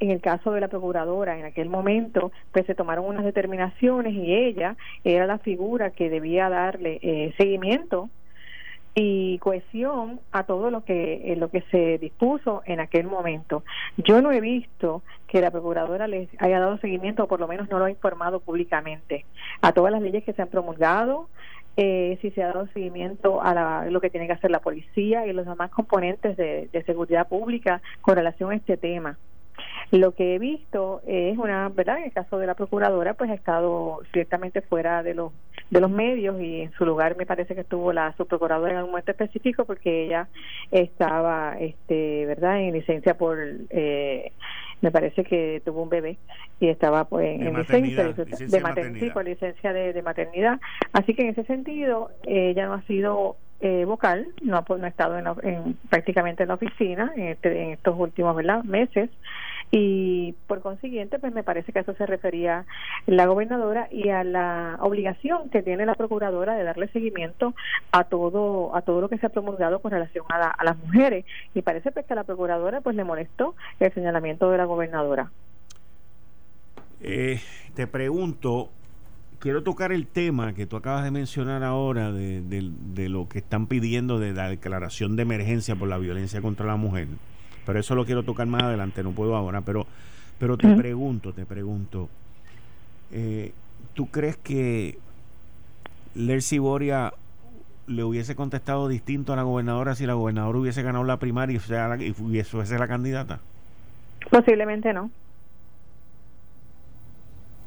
en 0.01 0.11
el 0.11 0.21
caso 0.21 0.53
de 0.53 0.61
la 0.61 0.69
procuradora, 0.69 1.39
en 1.39 1.45
aquel 1.45 1.69
momento, 1.69 2.33
pues 2.53 2.67
se 2.67 2.75
tomaron 2.75 3.07
unas 3.07 3.25
determinaciones 3.25 4.13
y 4.13 4.35
ella 4.35 4.77
era 5.05 5.27
la 5.27 5.39
figura 5.39 5.91
que 5.91 6.11
debía 6.11 6.49
darle 6.49 6.99
eh, 7.03 7.33
seguimiento 7.37 8.11
y 8.95 9.39
cohesión 9.39 10.21
a 10.31 10.45
todo 10.45 10.71
lo 10.71 10.85
que 10.85 11.33
eh, 11.33 11.37
lo 11.37 11.51
que 11.51 11.63
se 11.71 11.99
dispuso 11.99 12.63
en 12.65 12.81
aquel 12.81 13.07
momento. 13.07 13.65
Yo 13.97 14.23
no 14.23 14.31
he 14.31 14.41
visto 14.41 15.03
que 15.27 15.41
la 15.41 15.51
procuradora 15.51 16.07
les 16.07 16.29
haya 16.39 16.61
dado 16.61 16.79
seguimiento 16.79 17.25
o 17.25 17.29
por 17.29 17.41
lo 17.41 17.49
menos 17.49 17.69
no 17.71 17.79
lo 17.79 17.87
ha 17.87 17.91
informado 17.91 18.41
públicamente 18.41 19.25
a 19.63 19.73
todas 19.73 19.93
las 19.93 20.03
leyes 20.03 20.23
que 20.23 20.33
se 20.33 20.43
han 20.43 20.49
promulgado, 20.49 21.29
eh, 21.77 22.19
si 22.23 22.31
se 22.31 22.43
ha 22.43 22.49
dado 22.49 22.69
seguimiento 22.69 23.43
a 23.43 23.87
lo 23.91 24.01
que 24.01 24.11
tiene 24.11 24.29
que 24.29 24.35
hacer 24.35 24.53
la 24.53 24.61
policía 24.61 25.27
y 25.27 25.33
los 25.33 25.47
demás 25.47 25.71
componentes 25.71 26.37
de 26.37 26.83
seguridad 26.87 27.27
pública 27.27 27.83
con 28.01 28.15
relación 28.15 28.53
a 28.53 28.57
este 28.57 28.77
tema. 28.77 29.19
Lo 29.91 30.13
que 30.13 30.35
he 30.35 30.39
visto 30.39 31.03
es 31.07 31.37
una, 31.39 31.69
¿verdad? 31.69 31.99
En 31.99 32.05
el 32.05 32.13
caso 32.13 32.39
de 32.39 32.47
la 32.47 32.55
procuradora, 32.55 33.15
pues 33.15 33.31
ha 33.31 33.35
estado 33.35 34.01
ciertamente 34.13 34.61
fuera 34.61 35.03
de 35.03 35.15
los 35.15 35.33
de 35.71 35.81
los 35.81 35.91
medios 35.91 36.41
y 36.41 36.63
en 36.63 36.73
su 36.73 36.85
lugar 36.85 37.17
me 37.17 37.27
parece 37.27 37.55
que 37.55 37.63
estuvo 37.63 37.93
la 37.93 38.15
subprocuradora 38.17 38.73
en 38.73 38.77
algún 38.79 38.93
momento 38.93 39.11
específico 39.11 39.65
porque 39.65 40.05
ella 40.05 40.29
estaba, 40.71 41.57
este, 41.59 42.27
¿verdad? 42.27 42.61
En 42.61 42.75
licencia 42.75 43.17
por, 43.17 43.39
eh, 43.71 44.33
me 44.81 44.91
parece 44.91 45.25
que 45.25 45.63
tuvo 45.65 45.83
un 45.83 45.89
bebé 45.89 46.19
y 46.61 46.69
estaba 46.69 47.05
pues 47.05 47.41
en 47.41 47.57
licencia, 47.57 48.05
de, 48.05 48.61
maternidad. 48.61 49.13
por 49.15 49.25
licencia 49.25 49.73
de, 49.73 50.03
maternidad. 50.03 50.61
Así 50.93 51.15
que 51.15 51.23
en 51.23 51.29
ese 51.31 51.45
sentido 51.45 52.11
ella 52.25 52.67
no 52.67 52.75
ha 52.75 52.83
sido 52.83 53.37
eh, 53.61 53.85
vocal, 53.87 54.29
no 54.43 54.59
ha, 54.59 54.65
no 54.69 54.85
ha 54.85 54.89
estado 54.89 55.19
en, 55.19 55.75
prácticamente 55.89 56.43
en 56.43 56.49
la 56.51 56.55
oficina 56.55 57.13
en, 57.17 57.29
este, 57.29 57.63
en 57.63 57.71
estos 57.71 57.99
últimos 57.99 58.37
¿verdad? 58.37 58.63
meses 58.65 59.09
y 59.77 60.37
por 60.47 60.61
consiguiente 60.61 61.19
pues 61.19 61.35
me 61.35 61.43
parece 61.43 61.73
que 61.73 61.81
eso 61.81 61.95
se 61.95 62.07
refería 62.07 62.65
la 63.07 63.27
gobernadora 63.27 63.89
y 63.91 64.11
a 64.11 64.23
la 64.23 64.79
obligación 64.81 65.51
que 65.51 65.65
tiene 65.65 65.85
la 65.85 65.97
procuradora 65.97 66.55
de 66.55 66.63
darle 66.63 66.87
seguimiento 66.89 67.57
a 67.91 68.05
todo 68.05 68.77
a 68.77 68.83
todo 68.83 69.01
lo 69.01 69.09
que 69.09 69.19
se 69.19 69.27
ha 69.27 69.31
promulgado 69.31 69.81
con 69.81 69.91
relación 69.91 70.27
a, 70.29 70.63
las 70.63 70.79
mujeres. 70.79 71.25
Y 71.55 71.63
parece 71.63 71.91
pues 71.91 72.07
que 72.07 72.13
a 72.13 72.17
la 72.17 72.23
procuradora 72.23 72.83
pues 72.83 72.95
le 72.95 73.03
molestó 73.03 73.57
el 73.81 73.93
señalamiento 73.93 74.49
de 74.49 74.59
la 74.59 74.65
gobernadora. 74.65 75.33
Eh, 77.01 77.41
te 77.75 77.89
pregunto 77.89 78.71
quiero 79.41 79.65
tocar 79.65 79.91
el 79.91 80.07
tema 80.07 80.55
que 80.55 80.67
tú 80.67 80.77
acabas 80.77 81.03
de 81.03 81.11
mencionar 81.11 81.65
ahora 81.65 82.13
de 82.13 83.09
lo 83.09 83.29
que 83.29 83.39
están 83.39 83.67
pidiendo 83.67 84.21
de 84.21 84.35
la 84.35 84.49
declaración 84.49 85.17
de 85.17 85.23
emergencia 85.23 85.75
por 85.75 85.89
la 85.89 85.99
violencia 85.99 86.41
contra 86.41 86.65
la 86.65 86.77
mujer 86.77 87.09
pero 87.65 87.79
eso 87.79 87.95
lo 87.95 88.05
quiero 88.05 88.23
tocar 88.23 88.47
más 88.47 88.63
adelante, 88.63 89.03
no 89.03 89.13
puedo 89.13 89.37
ahora, 89.37 89.61
pero, 89.61 89.87
pero 90.39 90.57
te 90.57 90.75
pregunto, 90.75 91.33
te 91.33 91.47
pregunto, 91.47 92.09
eh, 93.13 93.53
¿tú 93.95 94.07
crees 94.07 94.37
que 94.37 94.99
Lercy 96.15 96.59
Boria 96.59 97.13
le 97.87 98.05
hubiese 98.05 98.35
contestado 98.35 98.89
distinto 98.89 99.33
a 99.33 99.37
la 99.37 99.43
gobernadora 99.43 99.95
si 99.95 100.07
la 100.07 100.15
gobernadora 100.15 100.59
hubiese 100.59 100.83
ganado 100.83 101.05
la 101.05 101.19
primaria 101.19 101.57
y, 101.57 101.59
fuera 101.59 101.97
y 102.03 102.13
fuese 102.13 102.79
la 102.79 102.89
candidata? 102.89 103.41
Posiblemente 104.31 104.93
no. 104.93 105.11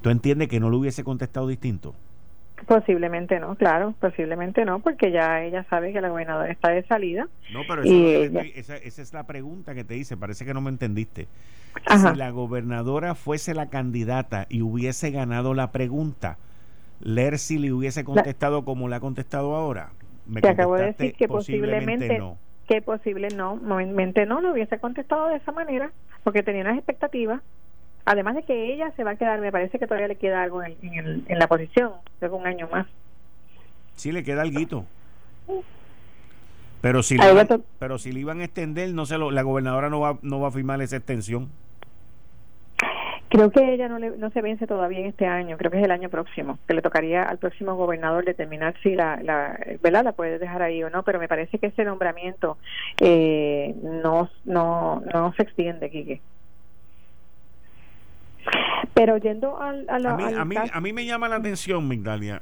¿Tú 0.01 0.09
entiendes 0.09 0.47
que 0.47 0.59
no 0.59 0.69
le 0.69 0.77
hubiese 0.77 1.03
contestado 1.03 1.47
distinto? 1.47 1.93
Posiblemente 2.65 3.39
no, 3.39 3.55
claro, 3.55 3.93
posiblemente 3.99 4.65
no, 4.65 4.79
porque 4.79 5.11
ya 5.11 5.43
ella 5.43 5.63
sabe 5.69 5.93
que 5.93 6.01
la 6.01 6.09
gobernadora 6.09 6.51
está 6.51 6.69
de 6.69 6.83
salida. 6.83 7.27
No, 7.53 7.61
pero 7.67 7.83
esa, 7.83 8.75
es 8.77 9.13
la 9.13 9.25
pregunta 9.25 9.75
que 9.75 9.83
te 9.83 9.95
hice, 9.95 10.17
parece 10.17 10.43
que 10.43 10.53
no 10.53 10.61
me 10.61 10.69
entendiste. 10.69 11.27
Si 11.87 12.15
la 12.15 12.31
gobernadora 12.31 13.13
fuese 13.13 13.53
la 13.53 13.69
candidata 13.69 14.47
y 14.49 14.63
hubiese 14.63 15.11
ganado 15.11 15.53
la 15.53 15.71
pregunta, 15.71 16.37
Lercy 16.99 17.59
le 17.59 17.71
hubiese 17.71 18.03
contestado 18.03 18.65
como 18.65 18.87
le 18.87 18.95
ha 18.95 18.99
contestado 18.99 19.55
ahora. 19.55 19.91
Me 20.25 20.41
te 20.41 20.49
acabo 20.49 20.75
de 20.75 20.87
decir 20.87 21.13
que 21.13 21.27
posiblemente, 21.27 22.17
no. 22.17 22.37
Que 22.67 22.81
posible 22.81 23.29
no, 23.29 23.55
no 23.55 24.41
lo 24.41 24.51
hubiese 24.51 24.79
contestado 24.79 25.27
de 25.27 25.37
esa 25.37 25.51
manera, 25.51 25.91
porque 26.23 26.43
tenía 26.43 26.63
unas 26.63 26.77
expectativas 26.77 27.41
Además 28.07 28.35
de 28.35 28.43
que 28.43 28.73
ella 28.73 28.89
se 28.95 29.03
va 29.03 29.11
a 29.11 29.15
quedar, 29.17 29.41
me 29.41 29.51
parece 29.51 29.79
que 29.79 29.85
todavía 29.85 30.07
le 30.07 30.15
queda 30.15 30.41
algo 30.41 30.63
en, 30.63 30.77
en, 31.27 31.39
la 31.39 31.47
posición, 31.47 31.91
luego 32.21 32.37
un 32.37 32.47
año 32.47 32.69
más. 32.71 32.87
Sí, 33.97 34.13
le 34.13 34.23
queda 34.23 34.43
algo. 34.43 34.85
Pero 36.79 37.03
si, 37.03 37.17
le, 37.17 37.23
pero 37.79 37.97
si 37.97 38.13
le 38.13 38.21
iban 38.21 38.39
a 38.39 38.45
extender, 38.45 38.93
no 38.93 39.05
se 39.05 39.17
lo, 39.17 39.29
la 39.29 39.41
gobernadora 39.41 39.89
no 39.89 39.99
va, 39.99 40.19
no 40.21 40.39
va 40.39 40.47
a 40.47 40.51
firmar 40.51 40.81
esa 40.81 40.95
extensión. 40.95 41.49
Creo 43.27 43.51
que 43.51 43.73
ella 43.73 43.89
no, 43.89 43.99
le, 43.99 44.11
no 44.11 44.29
se 44.29 44.41
vence 44.41 44.67
todavía 44.67 44.99
en 44.99 45.07
este 45.07 45.25
año, 45.25 45.57
creo 45.57 45.69
que 45.69 45.79
es 45.79 45.83
el 45.83 45.91
año 45.91 46.07
próximo, 46.07 46.59
que 46.65 46.75
le 46.75 46.81
tocaría 46.81 47.23
al 47.23 47.39
próximo 47.39 47.75
gobernador 47.75 48.23
determinar 48.23 48.73
si 48.83 48.95
la, 48.95 49.19
la, 49.21 49.59
¿verdad? 49.83 50.05
la 50.05 50.13
puede 50.13 50.39
dejar 50.39 50.61
ahí 50.61 50.81
o 50.81 50.89
no, 50.89 51.03
pero 51.03 51.19
me 51.19 51.27
parece 51.27 51.59
que 51.59 51.67
ese 51.67 51.83
nombramiento 51.83 52.57
eh, 53.01 53.75
no, 53.83 54.29
no, 54.45 55.03
no 55.13 55.33
se 55.33 55.43
extiende, 55.43 55.89
Quique. 55.89 56.21
Pero 58.93 59.17
yendo 59.17 59.59
al, 59.61 59.87
a, 59.89 59.95
a, 59.95 60.45
mí, 60.45 60.55
a, 60.55 60.81
mí, 60.81 60.93
me 60.93 61.05
llama 61.05 61.29
la 61.29 61.37
atención, 61.37 61.87
Migdalia, 61.87 62.41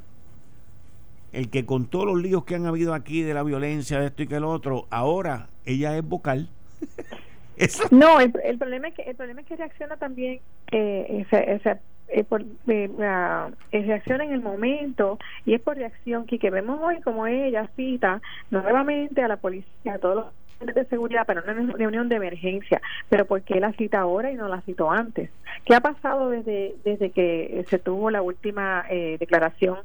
el 1.33 1.49
que 1.49 1.65
con 1.65 1.87
todos 1.87 2.05
los 2.05 2.21
líos 2.21 2.45
que 2.45 2.55
han 2.55 2.65
habido 2.65 2.93
aquí 2.93 3.21
de 3.21 3.33
la 3.33 3.43
violencia, 3.43 3.99
de 3.99 4.07
esto 4.07 4.23
y 4.23 4.27
que 4.27 4.35
el 4.35 4.43
otro, 4.43 4.87
ahora 4.89 5.47
ella 5.65 5.97
es 5.97 6.07
vocal. 6.07 6.49
No, 7.89 8.19
el, 8.19 8.31
problema 8.57 8.89
es 8.89 8.95
que 8.95 9.03
el 9.03 9.15
problema 9.15 9.39
es 9.39 9.47
que 9.47 9.55
reacciona 9.55 9.95
también 9.95 10.41
eh, 10.71 11.25
ese, 11.31 11.79
eh, 12.09 12.23
por, 12.23 12.43
eh, 12.67 12.89
reacciona 13.71 14.25
en 14.25 14.33
el 14.33 14.41
momento 14.41 15.17
y 15.45 15.53
es 15.53 15.61
por 15.61 15.77
reacción 15.77 16.25
que, 16.25 16.37
que 16.37 16.49
vemos 16.49 16.79
hoy 16.81 16.99
como 17.01 17.27
ella 17.27 17.69
cita 17.75 18.21
nuevamente 18.51 19.21
a 19.21 19.29
la 19.29 19.37
policía, 19.37 19.93
a 19.93 19.99
todos 19.99 20.15
los 20.15 20.25
de 20.59 20.85
seguridad 20.85 21.25
para 21.25 21.41
una 21.41 21.73
reunión 21.73 22.09
de 22.09 22.15
emergencia, 22.15 22.81
pero 23.09 23.25
¿por 23.25 23.41
qué 23.41 23.59
la 23.59 23.73
cita 23.73 23.99
ahora 23.99 24.31
y 24.31 24.35
no 24.35 24.47
la 24.47 24.61
citó 24.61 24.91
antes? 24.91 25.29
¿Qué 25.65 25.75
ha 25.75 25.81
pasado 25.81 26.29
desde, 26.29 26.75
desde 26.83 27.11
que 27.11 27.65
se 27.69 27.79
tuvo 27.79 28.09
la 28.09 28.21
última 28.21 28.85
eh, 28.89 29.17
declaración 29.19 29.77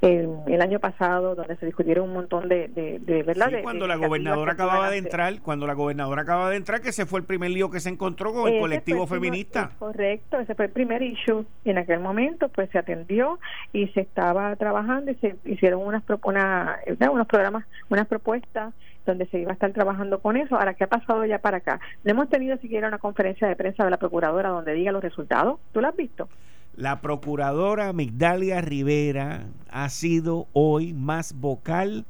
el, 0.00 0.60
año 0.60 0.80
pasado, 0.80 1.34
donde 1.34 1.56
se 1.56 1.66
discutieron 1.66 2.08
un 2.08 2.14
montón 2.14 2.48
de, 2.48 2.68
de, 2.68 3.22
¿verdad? 3.22 3.50
cuando 3.62 3.86
la 3.86 3.96
gobernadora 3.96 4.52
acababa 4.52 4.90
de 4.90 4.98
entrar, 4.98 5.40
cuando 5.40 5.66
la 5.66 5.74
gobernadora 5.74 6.22
acababa 6.22 6.50
de 6.50 6.56
entrar, 6.56 6.80
que 6.80 6.92
se 6.92 7.06
fue 7.06 7.20
el 7.20 7.26
primer 7.26 7.50
lío 7.50 7.70
que 7.70 7.80
se 7.80 7.88
encontró 7.88 8.32
con 8.32 8.52
el 8.52 8.60
colectivo 8.60 9.06
feminista. 9.06 9.70
correcto, 9.78 10.38
ese 10.38 10.54
fue 10.54 10.66
el 10.66 10.70
primer 10.72 11.02
issue. 11.02 11.44
Y 11.64 11.70
en 11.70 11.78
aquel 11.78 12.00
momento, 12.00 12.48
pues 12.48 12.68
se 12.70 12.78
atendió 12.78 13.38
y 13.72 13.88
se 13.88 14.00
estaba 14.00 14.54
trabajando 14.56 15.12
y 15.12 15.14
se 15.16 15.36
hicieron 15.44 15.82
unas, 15.86 16.02
una, 16.24 16.78
unos 17.10 17.26
programas, 17.26 17.64
unas 17.88 18.06
propuestas 18.06 18.74
donde 19.04 19.26
se 19.26 19.38
iba 19.40 19.50
a 19.50 19.54
estar 19.54 19.72
trabajando 19.72 20.20
con 20.20 20.36
eso. 20.36 20.56
Ahora, 20.56 20.74
¿qué 20.74 20.84
ha 20.84 20.88
pasado 20.88 21.24
ya 21.24 21.38
para 21.38 21.58
acá? 21.58 21.80
No 22.04 22.12
hemos 22.12 22.28
tenido 22.28 22.56
siquiera 22.58 22.88
una 22.88 22.98
conferencia 22.98 23.48
de 23.48 23.56
prensa 23.56 23.84
de 23.84 23.90
la 23.90 23.96
procuradora 23.98 24.50
donde 24.50 24.74
diga 24.74 24.92
los 24.92 25.02
resultados. 25.02 25.60
¿Tú 25.72 25.80
lo 25.80 25.88
has 25.88 25.96
visto? 25.96 26.28
La 26.74 27.00
procuradora 27.00 27.92
Migdalia 27.92 28.60
Rivera 28.62 29.42
ha 29.70 29.88
sido 29.90 30.46
hoy 30.52 30.94
más 30.94 31.34
vocal 31.34 32.06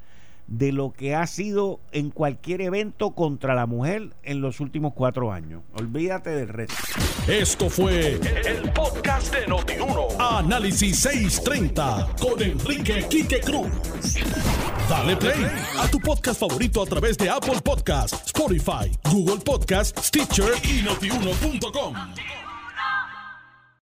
de 0.47 0.73
lo 0.73 0.93
que 0.93 1.15
ha 1.15 1.27
sido 1.27 1.81
en 1.93 2.11
cualquier 2.11 2.61
evento 2.61 3.13
contra 3.13 3.55
la 3.55 3.67
mujer 3.67 4.11
en 4.23 4.41
los 4.41 4.61
últimos 4.61 4.93
cuatro 4.95 5.33
años. 5.33 5.63
Olvídate 5.75 6.31
del 6.31 6.49
resto. 6.49 6.77
Esto 7.27 7.71
fue 7.71 8.19
el, 8.47 8.73
podcast 8.73 9.35
de 9.35 9.47
Notiuno. 9.47 10.09
Análisis 10.19 10.99
630 11.01 12.09
con 12.21 12.43
Enrique 12.43 13.07
Quique 13.09 13.41
Cruz. 13.41 13.71
Dale 14.89 15.17
play 15.17 15.47
a 15.79 15.89
tu 15.89 15.99
podcast 16.01 16.41
favorito 16.41 16.83
a 16.83 16.87
través 16.87 17.17
de 17.17 17.31
Apple 17.31 17.61
Podcasts, 17.63 18.27
Spotify, 18.27 18.91
Google 19.11 19.39
Podcasts, 19.45 20.09
Stitcher 20.09 20.53
y 20.65 20.83
notiuno.com. 20.83 21.95